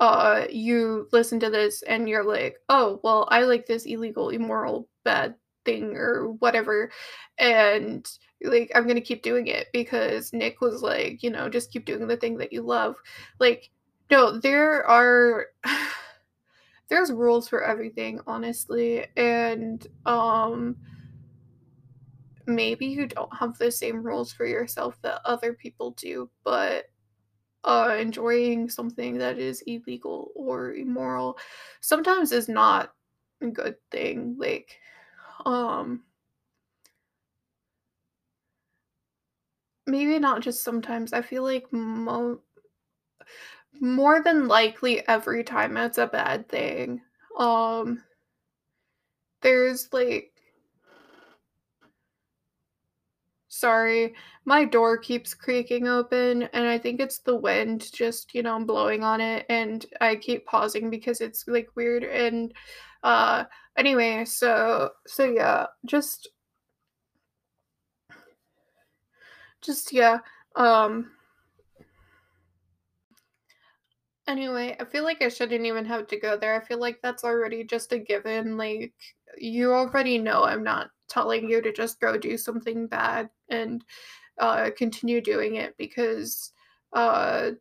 uh 0.00 0.46
you 0.50 1.08
listen 1.12 1.40
to 1.40 1.50
this 1.50 1.82
and 1.82 2.08
you're 2.08 2.24
like, 2.24 2.56
"Oh, 2.68 3.00
well, 3.04 3.28
I 3.30 3.42
like 3.42 3.66
this 3.66 3.84
illegal, 3.86 4.30
immoral, 4.30 4.88
bad 5.04 5.34
thing 5.64 5.96
or 5.96 6.32
whatever." 6.32 6.90
And 7.38 8.08
like 8.42 8.70
I'm 8.74 8.84
to 8.88 9.00
keep 9.00 9.22
doing 9.22 9.46
it 9.48 9.68
because 9.72 10.32
Nik 10.32 10.60
was 10.60 10.82
like, 10.82 11.22
you 11.22 11.30
know, 11.30 11.48
just 11.48 11.72
keep 11.72 11.84
doing 11.84 12.06
the 12.08 12.16
thing 12.16 12.36
that 12.38 12.52
you 12.52 12.62
love. 12.62 12.96
Like 13.38 13.70
no, 14.10 14.38
there 14.38 14.84
are 14.86 15.46
there's 16.88 17.12
rules 17.12 17.48
for 17.48 17.62
everything, 17.62 18.20
honestly. 18.26 19.06
And 19.16 19.86
um 20.06 20.76
maybe 22.46 22.86
you 22.86 23.06
don't 23.06 23.34
have 23.36 23.56
the 23.58 23.70
same 23.70 24.02
rules 24.02 24.32
for 24.32 24.46
yourself 24.46 24.98
that 25.02 25.20
other 25.24 25.52
people 25.52 25.92
do, 25.92 26.28
but 26.44 26.86
uh, 27.64 27.96
enjoying 28.00 28.70
something 28.70 29.18
that 29.18 29.38
is 29.38 29.62
illegal 29.66 30.32
or 30.36 30.74
immoral 30.74 31.38
sometimes 31.82 32.32
is 32.32 32.48
not 32.48 32.94
a 33.42 33.48
good 33.48 33.76
thing. 33.92 34.36
Like, 34.38 34.79
um, 35.46 36.02
maybe 39.86 40.18
not 40.18 40.40
just 40.40 40.62
sometimes. 40.62 41.12
I 41.12 41.22
feel 41.22 41.42
like 41.42 41.70
mo- 41.72 42.40
more 43.80 44.22
than 44.22 44.46
likely 44.48 45.06
every 45.08 45.42
time 45.44 45.76
it's 45.76 45.98
a 45.98 46.06
bad 46.06 46.48
thing. 46.48 47.02
Um, 47.36 48.02
there's 49.42 49.92
like 49.92 50.32
Sorry, 53.52 54.14
my 54.44 54.64
door 54.64 54.96
keeps 54.96 55.34
creaking 55.34 55.88
open, 55.88 56.44
and 56.44 56.66
I 56.68 56.78
think 56.78 57.00
it's 57.00 57.18
the 57.18 57.34
wind 57.34 57.92
just, 57.92 58.32
you 58.32 58.42
know, 58.44 58.64
blowing 58.64 59.02
on 59.02 59.20
it, 59.20 59.44
and 59.48 59.84
I 60.00 60.14
keep 60.16 60.46
pausing 60.46 60.88
because 60.88 61.20
it's, 61.20 61.46
like, 61.48 61.68
weird, 61.74 62.04
and, 62.04 62.54
uh, 63.02 63.44
anyway, 63.76 64.24
so 64.24 64.90
so 65.06 65.24
yeah, 65.24 65.66
just 65.86 66.28
just 69.60 69.92
yeah, 69.92 70.18
um 70.56 71.10
Anyway, 74.26 74.76
I 74.78 74.84
feel 74.84 75.02
like 75.02 75.22
I 75.22 75.28
shouldn't 75.28 75.66
even 75.66 75.84
have 75.86 76.06
to 76.08 76.20
go 76.20 76.36
there. 76.36 76.54
I 76.54 76.64
feel 76.64 76.78
like 76.78 77.00
that's 77.02 77.24
already 77.24 77.64
just 77.64 77.92
a 77.92 77.98
given. 77.98 78.56
Like, 78.56 78.92
you 79.38 79.72
already 79.72 80.18
know 80.18 80.44
I'm 80.44 80.62
not 80.62 80.90
telling 81.08 81.48
you 81.48 81.60
to 81.62 81.72
just 81.72 82.00
go 82.00 82.16
do 82.16 82.36
something 82.36 82.86
bad 82.86 83.30
and 83.48 83.84
uh, 84.38 84.70
continue 84.76 85.20
doing 85.20 85.56
it 85.56 85.76
because, 85.78 86.52
uh, 86.92 87.52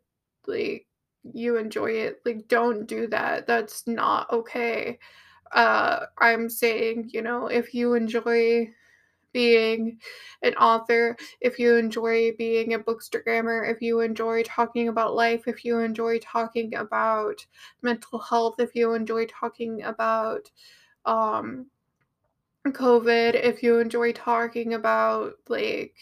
like, 0.47 0.87
you 1.33 1.57
enjoy 1.57 1.91
it. 1.91 2.21
Like, 2.25 2.47
don't 2.47 2.87
do 2.87 3.07
that. 3.07 3.47
That's 3.47 3.87
not 3.87 4.31
okay. 4.31 4.99
Uh, 5.51 6.05
I'm 6.19 6.49
saying, 6.49 7.09
you 7.13 7.21
know, 7.21 7.47
if 7.47 7.73
you 7.73 7.93
enjoy 7.95 8.71
being 9.33 9.99
an 10.43 10.55
author, 10.55 11.17
if 11.41 11.59
you 11.59 11.75
enjoy 11.77 12.33
being 12.37 12.73
a 12.73 12.79
bookstagrammer, 12.79 13.69
if 13.71 13.81
you 13.81 14.01
enjoy 14.01 14.43
talking 14.43 14.87
about 14.89 15.15
life, 15.15 15.47
if 15.47 15.65
you 15.65 15.79
enjoy 15.79 16.19
talking 16.19 16.75
about 16.75 17.45
mental 17.81 18.19
health, 18.19 18.59
if 18.59 18.75
you 18.75 18.93
enjoy 18.93 19.25
talking 19.27 19.83
about 19.83 20.51
um 21.05 21.67
COVID, 22.67 23.35
if 23.35 23.63
you 23.63 23.79
enjoy 23.79 24.11
talking 24.13 24.73
about 24.73 25.33
like 25.47 25.95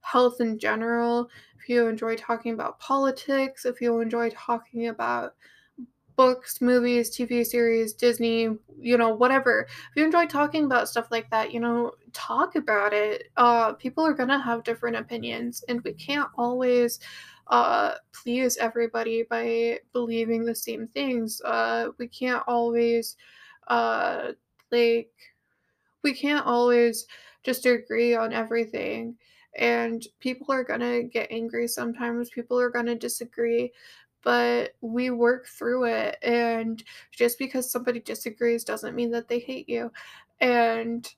health 0.00 0.40
in 0.40 0.58
general, 0.58 1.28
if 1.58 1.68
you 1.68 1.86
enjoy 1.88 2.16
talking 2.16 2.52
about 2.54 2.78
politics, 2.78 3.64
if 3.64 3.80
you 3.80 4.00
enjoy 4.00 4.30
talking 4.30 4.88
about 4.88 5.34
books, 6.16 6.60
movies, 6.60 7.10
TV 7.10 7.44
series, 7.44 7.92
Disney, 7.92 8.48
you 8.78 8.96
know, 8.98 9.10
whatever. 9.10 9.66
If 9.90 9.96
you 9.96 10.04
enjoy 10.04 10.26
talking 10.26 10.64
about 10.64 10.88
stuff 10.88 11.08
like 11.10 11.30
that, 11.30 11.52
you 11.52 11.60
know, 11.60 11.92
talk 12.12 12.56
about 12.56 12.92
it. 12.92 13.24
Uh, 13.36 13.74
people 13.74 14.04
are 14.04 14.14
gonna 14.14 14.40
have 14.40 14.64
different 14.64 14.96
opinions, 14.96 15.62
and 15.68 15.80
we 15.82 15.92
can't 15.92 16.30
always 16.36 16.98
uh, 17.48 17.94
please 18.12 18.56
everybody 18.56 19.22
by 19.22 19.78
believing 19.92 20.44
the 20.44 20.54
same 20.54 20.88
things. 20.88 21.40
Uh, 21.44 21.88
we 21.98 22.08
can't 22.08 22.42
always 22.46 23.16
uh, 23.68 24.32
like 24.72 25.10
we 26.02 26.12
can't 26.14 26.46
always 26.46 27.06
just 27.42 27.66
agree 27.66 28.14
on 28.14 28.32
everything. 28.32 29.16
And 29.58 30.06
people 30.20 30.52
are 30.52 30.64
gonna 30.64 31.02
get 31.02 31.28
angry 31.30 31.66
sometimes, 31.66 32.28
people 32.30 32.60
are 32.60 32.70
gonna 32.70 32.94
disagree, 32.94 33.72
but 34.26 34.74
we 34.80 35.10
work 35.10 35.46
through 35.46 35.84
it. 35.84 36.18
And 36.20 36.82
just 37.12 37.38
because 37.38 37.70
somebody 37.70 38.00
disagrees 38.00 38.64
doesn't 38.64 38.96
mean 38.96 39.12
that 39.12 39.28
they 39.28 39.38
hate 39.38 39.68
you. 39.68 39.92
And 40.40 41.08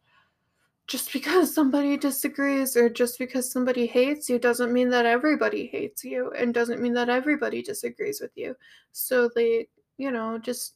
just 0.86 1.10
because 1.14 1.54
somebody 1.54 1.96
disagrees 1.96 2.76
or 2.76 2.90
just 2.90 3.18
because 3.18 3.50
somebody 3.50 3.86
hates 3.86 4.28
you 4.28 4.38
doesn't 4.38 4.74
mean 4.74 4.90
that 4.90 5.06
everybody 5.06 5.68
hates 5.68 6.04
you 6.04 6.30
and 6.32 6.52
doesn't 6.52 6.82
mean 6.82 6.92
that 6.92 7.08
everybody 7.08 7.62
disagrees 7.62 8.20
with 8.20 8.32
you. 8.34 8.54
So, 8.92 9.30
they, 9.34 9.68
you 9.96 10.10
know, 10.10 10.36
just 10.36 10.74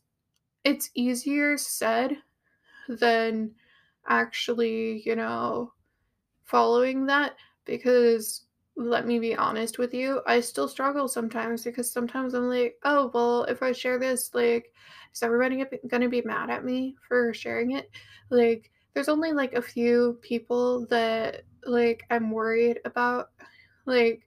it's 0.64 0.88
easier 0.94 1.58
said 1.58 2.16
than 2.88 3.50
actually, 4.08 5.02
you 5.04 5.16
know, 5.16 5.74
following 6.44 7.04
that 7.06 7.36
because 7.66 8.46
let 8.76 9.06
me 9.06 9.18
be 9.18 9.34
honest 9.34 9.78
with 9.78 9.92
you, 9.92 10.22
I 10.26 10.40
still 10.40 10.68
struggle 10.68 11.08
sometimes 11.08 11.64
because 11.64 11.90
sometimes 11.90 12.34
I'm 12.34 12.48
like, 12.48 12.76
oh, 12.84 13.10
well, 13.12 13.44
if 13.44 13.62
I 13.62 13.72
share 13.72 13.98
this, 13.98 14.34
like, 14.34 14.72
is 15.12 15.22
everybody 15.22 15.64
gonna 15.88 16.08
be 16.08 16.22
mad 16.22 16.50
at 16.50 16.64
me 16.64 16.96
for 17.06 17.34
sharing 17.34 17.72
it? 17.72 17.90
Like, 18.30 18.70
there's 18.94 19.08
only 19.08 19.32
like 19.32 19.54
a 19.54 19.62
few 19.62 20.18
people 20.22 20.86
that 20.88 21.42
like 21.64 22.04
I'm 22.10 22.30
worried 22.30 22.80
about, 22.84 23.30
like, 23.86 24.26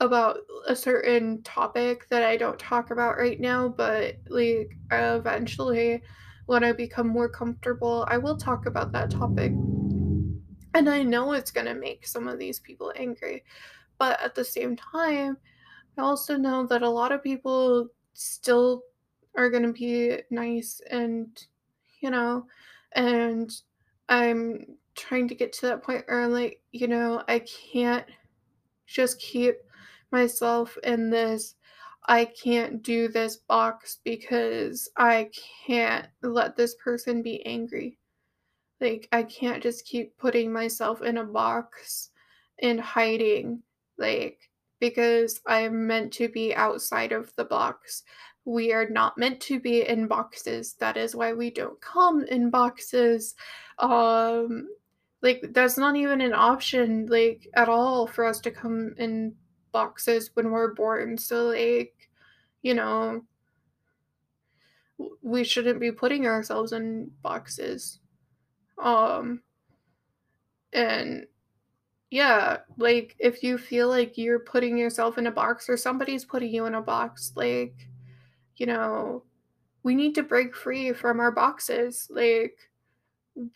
about 0.00 0.38
a 0.66 0.74
certain 0.76 1.42
topic 1.42 2.08
that 2.08 2.22
I 2.22 2.36
don't 2.36 2.58
talk 2.58 2.90
about 2.90 3.16
right 3.16 3.40
now, 3.40 3.68
but 3.68 4.16
like 4.28 4.76
eventually 4.90 6.02
when 6.46 6.64
I 6.64 6.72
become 6.72 7.08
more 7.08 7.28
comfortable, 7.28 8.04
I 8.08 8.18
will 8.18 8.36
talk 8.36 8.66
about 8.66 8.92
that 8.92 9.10
topic. 9.10 9.52
And 10.74 10.88
I 10.88 11.02
know 11.02 11.32
it's 11.32 11.50
going 11.50 11.66
to 11.66 11.74
make 11.74 12.06
some 12.06 12.28
of 12.28 12.38
these 12.38 12.60
people 12.60 12.92
angry. 12.96 13.44
But 13.98 14.20
at 14.20 14.34
the 14.34 14.44
same 14.44 14.76
time, 14.76 15.36
I 15.96 16.02
also 16.02 16.36
know 16.36 16.66
that 16.66 16.82
a 16.82 16.88
lot 16.88 17.12
of 17.12 17.22
people 17.22 17.88
still 18.14 18.82
are 19.36 19.50
going 19.50 19.62
to 19.62 19.72
be 19.72 20.18
nice 20.30 20.80
and, 20.90 21.26
you 22.00 22.10
know, 22.10 22.46
and 22.92 23.52
I'm 24.08 24.66
trying 24.96 25.28
to 25.28 25.34
get 25.34 25.52
to 25.54 25.66
that 25.66 25.82
point 25.82 26.04
where 26.06 26.22
I'm 26.22 26.32
like, 26.32 26.60
you 26.72 26.88
know, 26.88 27.22
I 27.28 27.40
can't 27.72 28.06
just 28.86 29.20
keep 29.20 29.56
myself 30.10 30.76
in 30.84 31.10
this 31.10 31.54
I 32.06 32.26
can't 32.26 32.82
do 32.82 33.08
this 33.08 33.36
box 33.36 33.98
because 34.04 34.90
I 34.96 35.30
can't 35.66 36.06
let 36.22 36.54
this 36.56 36.74
person 36.74 37.22
be 37.22 37.44
angry. 37.46 37.98
Like, 38.80 39.08
I 39.12 39.22
can't 39.22 39.62
just 39.62 39.86
keep 39.86 40.16
putting 40.18 40.52
myself 40.52 41.00
in 41.02 41.18
a 41.18 41.24
box 41.24 42.10
and 42.60 42.80
hiding, 42.80 43.62
like, 43.98 44.50
because 44.80 45.40
I'm 45.46 45.86
meant 45.86 46.12
to 46.14 46.28
be 46.28 46.54
outside 46.54 47.12
of 47.12 47.34
the 47.36 47.44
box. 47.44 48.02
We 48.44 48.72
are 48.72 48.88
not 48.88 49.16
meant 49.16 49.40
to 49.42 49.58
be 49.58 49.88
in 49.88 50.06
boxes. 50.06 50.74
That 50.74 50.96
is 50.96 51.14
why 51.14 51.32
we 51.32 51.50
don't 51.50 51.80
come 51.80 52.24
in 52.24 52.50
boxes. 52.50 53.34
Um, 53.78 54.68
like, 55.22 55.42
that's 55.52 55.78
not 55.78 55.96
even 55.96 56.20
an 56.20 56.34
option, 56.34 57.06
like, 57.06 57.48
at 57.54 57.68
all 57.70 58.06
for 58.06 58.26
us 58.26 58.40
to 58.40 58.50
come 58.50 58.94
in 58.98 59.34
boxes 59.72 60.30
when 60.34 60.50
we're 60.50 60.74
born. 60.74 61.16
So, 61.16 61.46
like, 61.46 61.94
you 62.62 62.74
know, 62.74 63.24
we 65.22 65.44
shouldn't 65.44 65.80
be 65.80 65.92
putting 65.92 66.26
ourselves 66.26 66.72
in 66.72 67.10
boxes. 67.22 68.00
Um, 68.78 69.40
and 70.72 71.26
yeah, 72.10 72.58
like 72.78 73.16
if 73.18 73.42
you 73.42 73.58
feel 73.58 73.88
like 73.88 74.16
you're 74.16 74.38
putting 74.40 74.76
yourself 74.78 75.18
in 75.18 75.26
a 75.26 75.32
box 75.32 75.68
or 75.68 75.76
somebody's 75.76 76.24
putting 76.24 76.52
you 76.52 76.66
in 76.66 76.74
a 76.74 76.82
box, 76.82 77.32
like, 77.34 77.88
you 78.56 78.66
know, 78.66 79.24
we 79.82 79.94
need 79.94 80.14
to 80.14 80.22
break 80.22 80.54
free 80.54 80.92
from 80.92 81.20
our 81.20 81.32
boxes. 81.32 82.06
Like, 82.10 82.56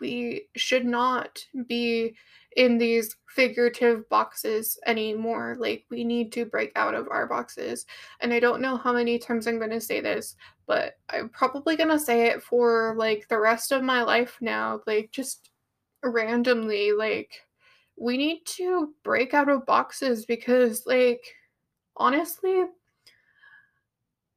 we 0.00 0.48
should 0.56 0.84
not 0.84 1.38
be 1.66 2.14
in 2.56 2.78
these 2.78 3.16
figurative 3.28 4.08
boxes 4.08 4.78
anymore. 4.86 5.56
Like, 5.58 5.84
we 5.90 6.02
need 6.02 6.32
to 6.32 6.44
break 6.44 6.72
out 6.74 6.94
of 6.94 7.08
our 7.10 7.26
boxes. 7.26 7.86
And 8.20 8.32
I 8.32 8.40
don't 8.40 8.60
know 8.60 8.76
how 8.76 8.92
many 8.92 9.18
times 9.18 9.46
I'm 9.46 9.58
going 9.58 9.70
to 9.70 9.80
say 9.80 10.00
this, 10.00 10.34
but 10.66 10.94
I'm 11.10 11.28
probably 11.28 11.76
going 11.76 11.90
to 11.90 11.98
say 11.98 12.26
it 12.26 12.42
for 12.42 12.94
like 12.98 13.28
the 13.28 13.38
rest 13.38 13.70
of 13.70 13.82
my 13.82 14.02
life 14.02 14.38
now. 14.40 14.80
Like, 14.86 15.10
just 15.12 15.50
randomly, 16.02 16.92
like, 16.92 17.32
we 17.96 18.16
need 18.16 18.40
to 18.46 18.94
break 19.04 19.34
out 19.34 19.48
of 19.48 19.66
boxes 19.66 20.24
because, 20.26 20.84
like, 20.86 21.22
honestly, 21.96 22.64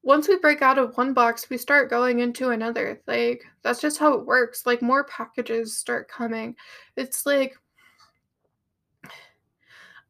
once 0.02 0.28
we 0.28 0.36
break 0.38 0.62
out 0.62 0.78
of 0.78 0.96
one 0.96 1.14
box, 1.14 1.48
we 1.48 1.56
start 1.56 1.90
going 1.90 2.20
into 2.20 2.50
another. 2.50 3.00
Like, 3.06 3.44
that's 3.62 3.80
just 3.80 3.98
how 3.98 4.14
it 4.14 4.26
works. 4.26 4.66
Like, 4.66 4.82
more 4.82 5.04
packages 5.04 5.78
start 5.78 6.08
coming. 6.08 6.56
It's 6.96 7.24
like, 7.24 7.56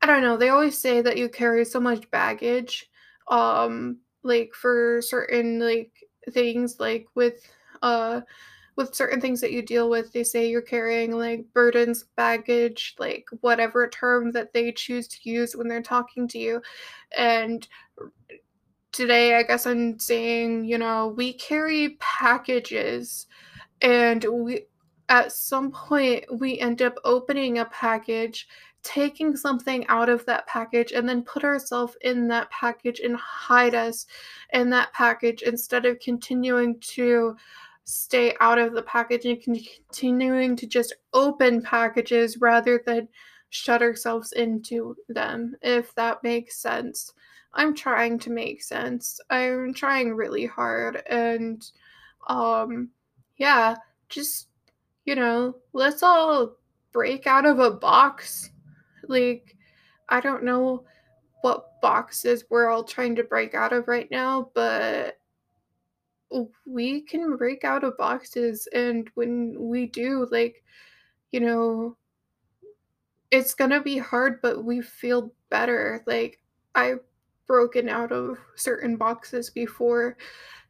I 0.00 0.06
don't 0.06 0.22
know. 0.22 0.36
They 0.36 0.48
always 0.48 0.76
say 0.76 1.00
that 1.00 1.16
you 1.16 1.28
carry 1.28 1.64
so 1.64 1.78
much 1.78 2.10
baggage, 2.10 2.90
um, 3.28 3.98
like 4.24 4.52
for 4.54 5.00
certain 5.02 5.60
like 5.60 5.92
things, 6.30 6.80
like 6.80 7.06
with 7.14 7.48
uh 7.82 8.20
with 8.76 8.94
certain 8.94 9.20
things 9.20 9.40
that 9.40 9.52
you 9.52 9.62
deal 9.62 9.90
with, 9.90 10.12
they 10.12 10.24
say 10.24 10.48
you're 10.48 10.62
carrying 10.62 11.12
like 11.12 11.44
burdens, 11.52 12.04
baggage, 12.16 12.94
like 12.98 13.26
whatever 13.42 13.88
term 13.88 14.32
that 14.32 14.52
they 14.52 14.72
choose 14.72 15.06
to 15.08 15.30
use 15.30 15.54
when 15.54 15.68
they're 15.68 15.82
talking 15.82 16.26
to 16.28 16.38
you. 16.38 16.62
And 17.16 17.66
today, 18.92 19.36
I 19.36 19.42
guess 19.42 19.66
I'm 19.66 19.98
saying, 19.98 20.64
you 20.66 20.78
know, 20.78 21.14
we 21.16 21.32
carry 21.32 21.96
packages 22.00 23.26
and 23.80 24.24
we 24.30 24.66
at 25.08 25.32
some 25.32 25.72
point 25.72 26.24
we 26.38 26.58
end 26.58 26.80
up 26.80 26.94
opening 27.04 27.58
a 27.58 27.64
package 27.66 28.46
taking 28.82 29.36
something 29.36 29.86
out 29.88 30.08
of 30.08 30.24
that 30.26 30.46
package 30.46 30.92
and 30.92 31.08
then 31.08 31.22
put 31.22 31.44
ourselves 31.44 31.96
in 32.02 32.28
that 32.28 32.50
package 32.50 33.00
and 33.00 33.16
hide 33.16 33.74
us 33.74 34.06
in 34.52 34.70
that 34.70 34.92
package 34.92 35.42
instead 35.42 35.86
of 35.86 36.00
continuing 36.00 36.78
to 36.80 37.36
stay 37.84 38.34
out 38.40 38.58
of 38.58 38.72
the 38.74 38.82
package 38.82 39.24
and 39.24 39.40
continuing 39.42 40.56
to 40.56 40.66
just 40.66 40.94
open 41.14 41.62
packages 41.62 42.38
rather 42.40 42.82
than 42.86 43.08
shut 43.50 43.82
ourselves 43.82 44.32
into 44.32 44.96
them, 45.08 45.54
if 45.62 45.94
that 45.94 46.22
makes 46.22 46.56
sense. 46.56 47.12
I'm 47.54 47.74
trying 47.74 48.18
to 48.20 48.30
make 48.30 48.62
sense. 48.62 49.20
I'm 49.30 49.74
trying 49.74 50.14
really 50.14 50.46
hard 50.46 51.02
and 51.08 51.64
um 52.28 52.90
yeah, 53.36 53.76
just 54.08 54.48
you 55.04 55.14
know, 55.16 55.56
let's 55.72 56.02
all 56.02 56.56
break 56.92 57.26
out 57.26 57.46
of 57.46 57.58
a 57.58 57.70
box. 57.70 58.50
Like 59.08 59.56
I 60.08 60.20
don't 60.20 60.44
know 60.44 60.84
what 61.42 61.80
boxes 61.80 62.44
we're 62.50 62.68
all 62.68 62.84
trying 62.84 63.16
to 63.16 63.24
break 63.24 63.54
out 63.54 63.72
of 63.72 63.88
right 63.88 64.10
now, 64.10 64.50
but 64.54 65.18
we 66.64 67.02
can 67.02 67.36
break 67.36 67.64
out 67.64 67.84
of 67.84 67.96
boxes 67.98 68.66
and 68.72 69.10
when 69.14 69.56
we 69.58 69.86
do 69.86 70.26
like 70.30 70.62
you 71.30 71.40
know 71.40 71.96
it's 73.30 73.54
gonna 73.54 73.82
be 73.82 73.98
hard 73.98 74.40
but 74.42 74.64
we 74.64 74.80
feel 74.80 75.32
better 75.50 76.02
like 76.06 76.40
i've 76.74 77.00
broken 77.46 77.88
out 77.88 78.12
of 78.12 78.38
certain 78.56 78.96
boxes 78.96 79.50
before 79.50 80.16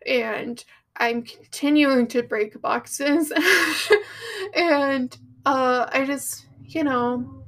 and 0.07 0.65
i'm 0.97 1.23
continuing 1.23 2.07
to 2.07 2.23
break 2.23 2.61
boxes 2.61 3.33
and 4.55 5.19
uh 5.47 5.87
i 5.93 6.05
just 6.05 6.47
you 6.65 6.85
know 6.85 7.45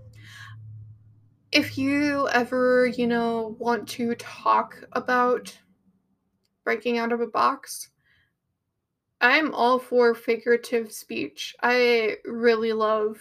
if 1.52 1.78
you 1.78 2.28
ever 2.32 2.86
you 2.86 3.06
know 3.06 3.56
want 3.58 3.88
to 3.88 4.14
talk 4.16 4.82
about 4.92 5.56
breaking 6.64 6.98
out 6.98 7.12
of 7.12 7.20
a 7.20 7.26
box 7.26 7.90
I'm 9.24 9.54
all 9.54 9.78
for 9.78 10.14
figurative 10.14 10.92
speech. 10.92 11.56
I 11.62 12.16
really 12.26 12.74
love, 12.74 13.18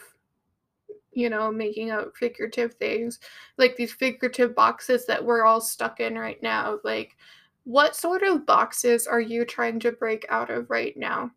you 1.16 1.30
know, 1.30 1.52
making 1.52 1.92
up 1.92 2.16
figurative 2.16 2.74
things, 2.76 3.20
like 3.58 3.76
these 3.76 3.94
figurative 3.94 4.56
boxes 4.56 5.06
that 5.06 5.24
we're 5.24 5.46
all 5.46 5.62
stuck 5.62 6.00
in 6.00 6.18
right 6.18 6.42
now. 6.42 6.80
Like, 6.84 7.16
what 7.64 7.96
sort 7.96 8.24
of 8.24 8.46
boxes 8.46 9.08
are 9.08 9.22
you 9.22 9.46
trying 9.46 9.80
to 9.82 9.92
break 9.92 10.26
out 10.30 10.50
of 10.50 10.70
right 10.70 10.96
now? 10.98 11.32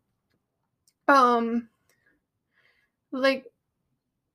Um, 1.07 1.69
like, 3.11 3.45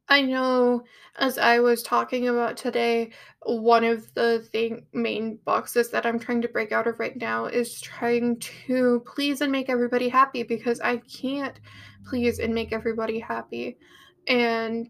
I 0.08 0.20
know 0.22 0.84
as 1.16 1.38
I 1.38 1.60
was 1.60 1.82
talking 1.82 2.28
about 2.28 2.56
today, 2.56 3.12
one 3.42 3.84
of 3.84 4.12
the 4.14 4.46
thing 4.52 4.86
main 4.92 5.38
boxes 5.44 5.90
that 5.90 6.06
I'm 6.06 6.18
trying 6.18 6.42
to 6.42 6.48
break 6.48 6.72
out 6.72 6.86
of 6.86 6.98
right 6.98 7.16
now 7.16 7.46
is 7.46 7.80
trying 7.80 8.38
to 8.40 9.02
please 9.06 9.40
and 9.40 9.52
make 9.52 9.68
everybody 9.68 10.08
happy 10.08 10.42
because 10.42 10.80
I 10.80 10.98
can't 10.98 11.58
please 12.06 12.38
and 12.38 12.54
make 12.54 12.72
everybody 12.72 13.18
happy. 13.18 13.78
And 14.26 14.88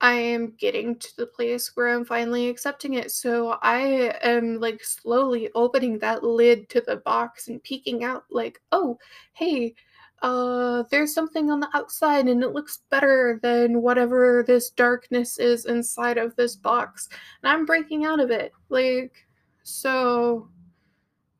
I 0.00 0.12
am 0.14 0.52
getting 0.58 0.96
to 0.98 1.16
the 1.16 1.26
place 1.26 1.72
where 1.74 1.88
I'm 1.88 2.04
finally 2.04 2.48
accepting 2.48 2.94
it. 2.94 3.10
So 3.10 3.58
I 3.62 4.14
am 4.22 4.58
like 4.58 4.82
slowly 4.82 5.50
opening 5.54 5.98
that 5.98 6.24
lid 6.24 6.68
to 6.70 6.80
the 6.80 6.96
box 6.96 7.48
and 7.48 7.62
peeking 7.62 8.02
out 8.04 8.24
like, 8.30 8.60
"Oh, 8.72 8.98
hey, 9.34 9.74
uh 10.22 10.84
there's 10.90 11.14
something 11.14 11.50
on 11.50 11.60
the 11.60 11.68
outside 11.74 12.28
and 12.28 12.42
it 12.42 12.52
looks 12.52 12.80
better 12.90 13.38
than 13.42 13.82
whatever 13.82 14.44
this 14.46 14.70
darkness 14.70 15.38
is 15.38 15.66
inside 15.66 16.18
of 16.18 16.34
this 16.36 16.56
box." 16.56 17.08
And 17.42 17.52
I'm 17.52 17.66
breaking 17.66 18.04
out 18.06 18.20
of 18.20 18.30
it. 18.30 18.52
Like 18.70 19.26
so 19.64 20.48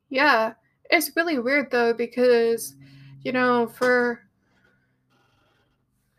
yeah, 0.09 0.53
it's 0.91 1.15
really 1.15 1.39
weird 1.39 1.71
though 1.71 1.93
because 1.93 2.75
you 3.23 3.31
know, 3.31 3.67
for 3.67 4.21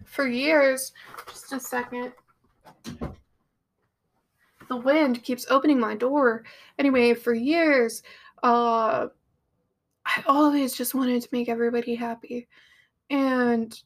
for 0.05 0.27
years, 0.27 0.93
just 1.29 1.53
a 1.53 1.61
second 1.61 2.13
the 4.73 4.77
wind 4.77 5.23
keeps 5.23 5.47
opening 5.51 5.79
my 5.79 5.95
door. 5.95 6.45
Anyway, 6.79 7.15
for 7.15 7.35
years, 7.35 8.03
uh, 8.43 9.09
I 10.07 10.23
always 10.27 10.75
just 10.75 10.95
wanted 10.95 11.21
to 11.23 11.29
make 11.31 11.49
everybody 11.49 11.95
happy. 11.95 12.49
And 13.11 13.79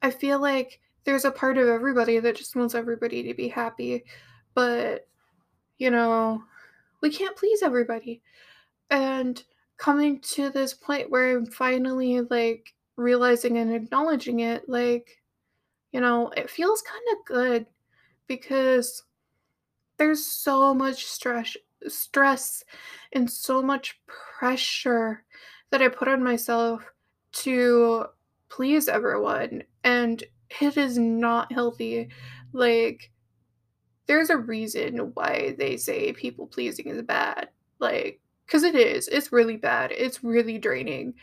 I 0.00 0.10
feel 0.10 0.40
like 0.40 0.80
there's 1.04 1.24
a 1.24 1.30
part 1.30 1.58
of 1.58 1.68
everybody 1.68 2.20
that 2.20 2.36
just 2.36 2.54
wants 2.54 2.74
everybody 2.74 3.24
to 3.24 3.34
be 3.34 3.48
happy. 3.48 4.04
But, 4.54 5.08
you 5.78 5.90
know, 5.90 6.42
we 7.00 7.10
can't 7.10 7.36
please 7.36 7.62
everybody. 7.62 8.22
And 8.90 9.42
coming 9.76 10.20
to 10.20 10.50
this 10.50 10.72
point 10.72 11.10
where 11.10 11.36
I'm 11.36 11.46
finally 11.46 12.20
like 12.20 12.74
realizing 12.96 13.58
and 13.58 13.74
acknowledging 13.74 14.40
it, 14.40 14.68
like, 14.68 15.20
you 15.92 16.00
know, 16.00 16.28
it 16.36 16.48
feels 16.48 16.82
kind 16.82 17.02
of 17.12 17.24
good 17.24 17.66
because 18.28 19.02
there's 19.96 20.24
so 20.24 20.72
much 20.72 21.04
stress 21.04 21.56
stress 21.86 22.64
and 23.12 23.30
so 23.30 23.62
much 23.62 24.00
pressure 24.06 25.24
that 25.70 25.82
I 25.82 25.88
put 25.88 26.08
on 26.08 26.22
myself 26.22 26.84
to 27.32 28.06
please 28.48 28.88
everyone 28.88 29.62
and 29.84 30.22
it 30.60 30.76
is 30.76 30.98
not 30.98 31.52
healthy. 31.52 32.08
Like 32.52 33.10
there's 34.06 34.30
a 34.30 34.36
reason 34.36 35.12
why 35.14 35.54
they 35.58 35.76
say 35.76 36.12
people 36.12 36.46
pleasing 36.46 36.88
is 36.88 37.02
bad. 37.02 37.48
Like 37.78 38.20
cuz 38.48 38.62
it 38.62 38.74
is. 38.74 39.08
It's 39.08 39.32
really 39.32 39.56
bad. 39.56 39.92
It's 39.92 40.24
really 40.24 40.58
draining. 40.58 41.14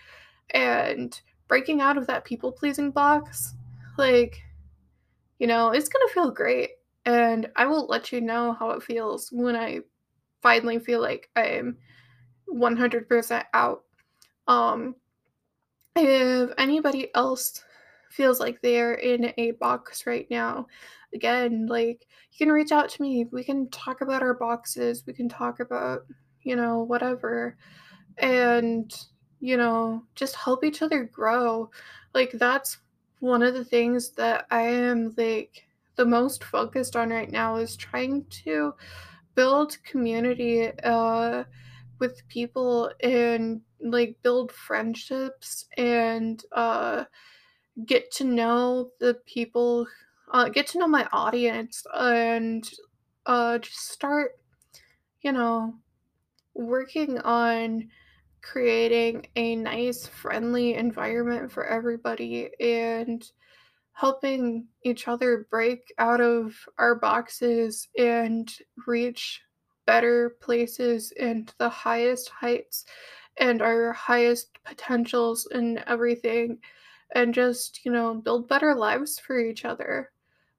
And 0.51 1.19
breaking 1.47 1.81
out 1.81 1.97
of 1.97 2.07
that 2.07 2.25
people 2.25 2.51
pleasing 2.51 2.91
box, 2.91 3.55
like 3.97 4.41
you 5.39 5.47
know, 5.47 5.71
it's 5.71 5.89
going 5.89 6.07
to 6.07 6.13
feel 6.13 6.31
great 6.31 6.69
and 7.05 7.49
I 7.55 7.65
will 7.65 7.85
let 7.87 8.11
you 8.11 8.21
know 8.21 8.53
how 8.53 8.71
it 8.71 8.83
feels 8.83 9.29
when 9.31 9.55
I 9.55 9.81
finally 10.41 10.79
feel 10.79 11.01
like 11.01 11.29
I'm 11.35 11.77
100% 12.51 13.43
out. 13.53 13.83
Um, 14.47 14.95
if 15.95 16.51
anybody 16.57 17.13
else 17.15 17.63
feels 18.09 18.39
like 18.39 18.61
they're 18.61 18.95
in 18.95 19.33
a 19.37 19.51
box 19.51 20.05
right 20.05 20.27
now, 20.29 20.67
again, 21.13 21.67
like 21.67 22.07
you 22.31 22.45
can 22.45 22.51
reach 22.53 22.71
out 22.71 22.89
to 22.89 23.01
me. 23.01 23.25
We 23.31 23.43
can 23.43 23.69
talk 23.69 24.01
about 24.01 24.21
our 24.21 24.33
boxes. 24.33 25.03
We 25.05 25.13
can 25.13 25.29
talk 25.29 25.59
about, 25.59 26.05
you 26.41 26.55
know, 26.55 26.83
whatever. 26.83 27.57
And, 28.17 28.93
you 29.39 29.57
know, 29.57 30.03
just 30.15 30.35
help 30.35 30.63
each 30.63 30.81
other 30.81 31.03
grow. 31.03 31.69
Like 32.13 32.31
that's 32.33 32.77
one 33.19 33.43
of 33.43 33.53
the 33.53 33.65
things 33.65 34.11
that 34.11 34.45
I 34.51 34.61
am 34.61 35.13
like 35.17 35.64
the 35.95 36.05
most 36.05 36.43
focused 36.43 36.95
on 36.95 37.09
right 37.09 37.31
now 37.31 37.55
is 37.57 37.75
trying 37.75 38.25
to 38.29 38.73
build 39.35 39.77
community 39.83 40.71
uh, 40.83 41.43
with 41.99 42.27
people 42.27 42.91
and 43.01 43.61
like 43.79 44.17
build 44.23 44.51
friendships 44.51 45.65
and 45.77 46.43
uh, 46.53 47.05
get 47.85 48.11
to 48.11 48.23
know 48.23 48.91
the 48.99 49.15
people, 49.25 49.87
uh, 50.31 50.49
get 50.49 50.67
to 50.67 50.79
know 50.79 50.87
my 50.87 51.07
audience, 51.11 51.85
and 51.93 52.69
uh, 53.25 53.57
just 53.57 53.89
start, 53.91 54.39
you 55.21 55.31
know, 55.31 55.73
working 56.53 57.19
on 57.19 57.89
creating 58.41 59.27
a 59.35 59.55
nice, 59.55 60.07
friendly 60.07 60.75
environment 60.75 61.51
for 61.51 61.65
everybody 61.65 62.49
and 62.59 63.31
helping 63.95 64.67
each 64.83 65.07
other 65.07 65.47
break 65.51 65.93
out 65.99 66.21
of 66.21 66.55
our 66.79 66.95
boxes 66.95 67.87
and 67.97 68.53
reach 68.87 69.41
better 69.87 70.37
places 70.41 71.13
and 71.19 71.53
the 71.59 71.69
highest 71.69 72.29
heights 72.29 72.85
and 73.37 73.61
our 73.61 73.93
highest 73.93 74.49
potentials 74.65 75.47
and 75.53 75.83
everything 75.87 76.59
and 77.13 77.33
just 77.33 77.85
you 77.85 77.91
know 77.91 78.15
build 78.15 78.47
better 78.49 78.75
lives 78.75 79.19
for 79.19 79.39
each 79.39 79.65
other. 79.65 80.11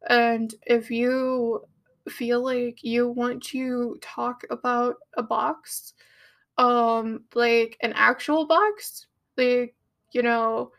And 0.09 0.55
if 0.67 0.91
you 0.91 1.63
feel 2.09 2.43
like 2.43 2.85
you 2.85 3.09
want 3.09 3.43
to 3.43 3.99
talk 4.01 4.43
about 4.51 4.97
a 5.17 5.23
box 5.23 5.95
um 6.59 7.25
like 7.35 7.77
an 7.83 7.93
actual 7.95 8.47
box 8.47 9.07
like 9.37 9.75
you 10.13 10.23
know 10.23 10.71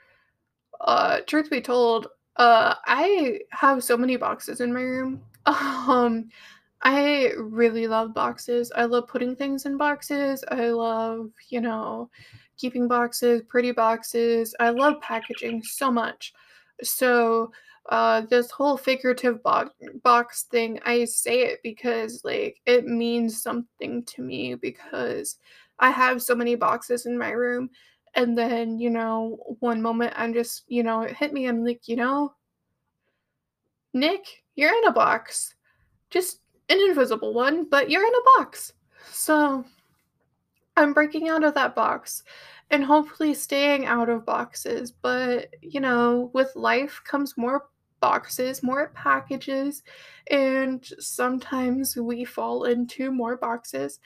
uh 0.82 1.20
truth 1.28 1.50
be 1.50 1.62
told 1.62 2.08
uh, 2.38 2.76
I 2.86 3.40
have 3.52 3.84
so 3.84 3.98
many 3.98 4.16
boxes 4.18 4.62
in 4.62 4.74
my 4.74 4.82
room. 4.82 5.22
Um, 5.48 6.30
I 6.82 7.32
really 7.38 7.88
love 7.88 8.14
boxes. 8.14 8.72
I 8.76 8.84
love 8.84 9.08
putting 9.08 9.36
things 9.36 9.66
in 9.66 9.78
boxes. 9.78 10.44
I 10.52 10.70
love, 10.70 11.32
you 11.50 11.62
know, 11.62 12.10
keeping 12.58 12.88
boxes, 12.88 13.42
pretty 13.48 13.72
boxes. 13.72 14.54
I 14.60 14.70
love 14.70 15.00
packaging 15.02 15.64
so 15.64 15.90
much. 15.92 16.34
So, 16.84 17.52
uh, 17.90 18.22
this 18.30 18.52
whole 18.52 18.76
figurative 18.78 19.42
box 19.44 19.72
box 20.04 20.44
thing, 20.52 20.80
I 20.86 21.06
say 21.06 21.44
it 21.44 21.60
because 21.64 22.22
like 22.26 22.58
it 22.66 22.86
means 22.86 23.42
something 23.42 24.04
to 24.04 24.22
me 24.22 24.56
because 24.56 25.38
I 25.80 25.90
have 25.92 26.22
so 26.22 26.36
many 26.36 26.56
boxes 26.56 27.06
in 27.06 27.18
my 27.18 27.32
room. 27.32 27.70
And 28.18 28.38
then, 28.38 28.80
you 28.80 28.90
know, 28.90 29.38
one 29.60 29.82
moment 29.82 30.12
I'm 30.16 30.34
just, 30.34 30.64
you 30.68 30.84
know, 30.84 31.02
it 31.02 31.16
hit 31.16 31.32
me. 31.32 31.46
I'm 31.46 31.64
like, 31.64 31.88
you 31.88 31.96
know, 31.96 32.34
Nik, 33.94 34.44
you're 34.56 34.76
in 34.76 34.88
a 34.88 34.92
box. 34.92 35.54
Just 36.10 36.42
an 36.68 36.80
invisible 36.90 37.34
one, 37.34 37.70
but 37.70 37.92
you're 37.92 38.06
in 38.06 38.14
a 38.14 38.40
box. 38.40 38.74
So 39.12 39.64
I'm 40.76 40.94
breaking 40.94 41.30
out 41.30 41.44
of 41.44 41.54
that 41.54 41.76
box 41.76 42.24
and 42.72 42.84
hopefully 42.84 43.36
staying 43.36 43.86
out 43.86 44.10
of 44.10 44.26
boxes. 44.26 44.92
But, 44.92 45.54
you 45.62 45.80
know, 45.80 46.32
with 46.34 46.52
life 46.56 47.00
comes 47.06 47.38
more 47.38 47.66
boxes, 48.00 48.64
more 48.64 48.92
packages, 48.96 49.84
and 50.32 50.86
sometimes 51.00 51.96
we 51.96 52.26
fall 52.26 52.64
into 52.64 53.12
more 53.12 53.38
boxes. 53.38 54.00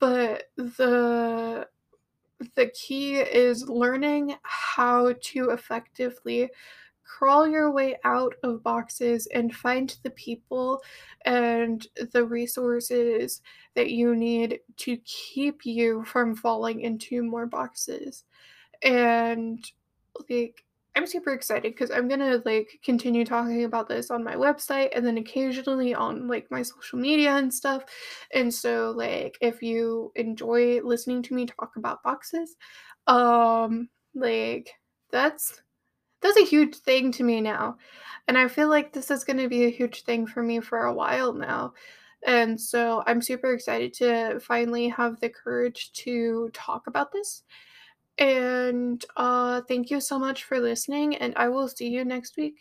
But 0.00 0.44
the 0.56 1.68
the 2.54 2.66
key 2.68 3.16
is 3.16 3.68
learning 3.68 4.36
how 4.42 5.14
to 5.20 5.50
effectively 5.50 6.50
crawl 7.04 7.48
your 7.48 7.70
way 7.72 7.96
out 8.04 8.34
of 8.42 8.62
boxes 8.62 9.26
and 9.34 9.54
find 9.54 9.96
the 10.02 10.10
people 10.10 10.80
and 11.24 11.86
the 12.12 12.24
resources 12.24 13.40
that 13.74 13.90
you 13.90 14.14
need 14.14 14.60
to 14.76 14.96
keep 14.98 15.64
you 15.64 16.04
from 16.04 16.36
falling 16.36 16.82
into 16.82 17.22
more 17.22 17.46
boxes. 17.46 18.24
And 18.82 19.64
like 20.28 20.64
I'm 20.96 21.06
super 21.06 21.32
excited 21.32 21.72
because 21.74 21.90
I'm 21.90 22.08
gonna 22.08 22.42
like 22.44 22.80
continue 22.84 23.24
talking 23.24 23.64
about 23.64 23.88
this 23.88 24.10
on 24.10 24.24
my 24.24 24.34
website 24.34 24.88
and 24.94 25.06
then 25.06 25.16
occasionally 25.18 25.94
on 25.94 26.26
like 26.26 26.50
my 26.50 26.62
social 26.62 26.98
media 26.98 27.36
and 27.36 27.52
stuff. 27.54 27.84
And 28.34 28.52
so 28.52 28.92
like 28.96 29.38
if 29.40 29.62
you 29.62 30.12
enjoy 30.16 30.80
listening 30.82 31.22
to 31.24 31.34
me 31.34 31.46
talk 31.46 31.76
about 31.76 32.02
boxes, 32.02 32.56
um 33.06 33.88
like 34.14 34.70
that's 35.10 35.62
that's 36.22 36.38
a 36.38 36.44
huge 36.44 36.76
thing 36.76 37.12
to 37.12 37.24
me 37.24 37.40
now. 37.40 37.76
And 38.28 38.36
I 38.38 38.48
feel 38.48 38.68
like 38.68 38.92
this 38.92 39.10
is 39.10 39.24
to 39.38 39.48
be 39.48 39.64
a 39.64 39.70
huge 39.70 40.02
thing 40.04 40.26
for 40.26 40.42
me 40.42 40.60
for 40.60 40.84
a 40.84 40.94
while 40.94 41.32
now. 41.32 41.74
And 42.26 42.60
so 42.60 43.04
I'm 43.06 43.22
super 43.22 43.52
excited 43.52 43.94
to 43.94 44.40
finally 44.40 44.88
have 44.88 45.20
the 45.20 45.28
courage 45.30 45.92
to 45.94 46.50
talk 46.52 46.86
about 46.88 47.12
this. 47.12 47.44
And 48.18 49.04
uh, 49.16 49.62
thank 49.62 49.90
you 49.90 50.00
so 50.00 50.18
much 50.18 50.44
for 50.44 50.58
listening, 50.60 51.16
and 51.16 51.32
I 51.36 51.48
will 51.48 51.68
see 51.68 51.88
you 51.88 52.04
next 52.04 52.36
week. 52.36 52.58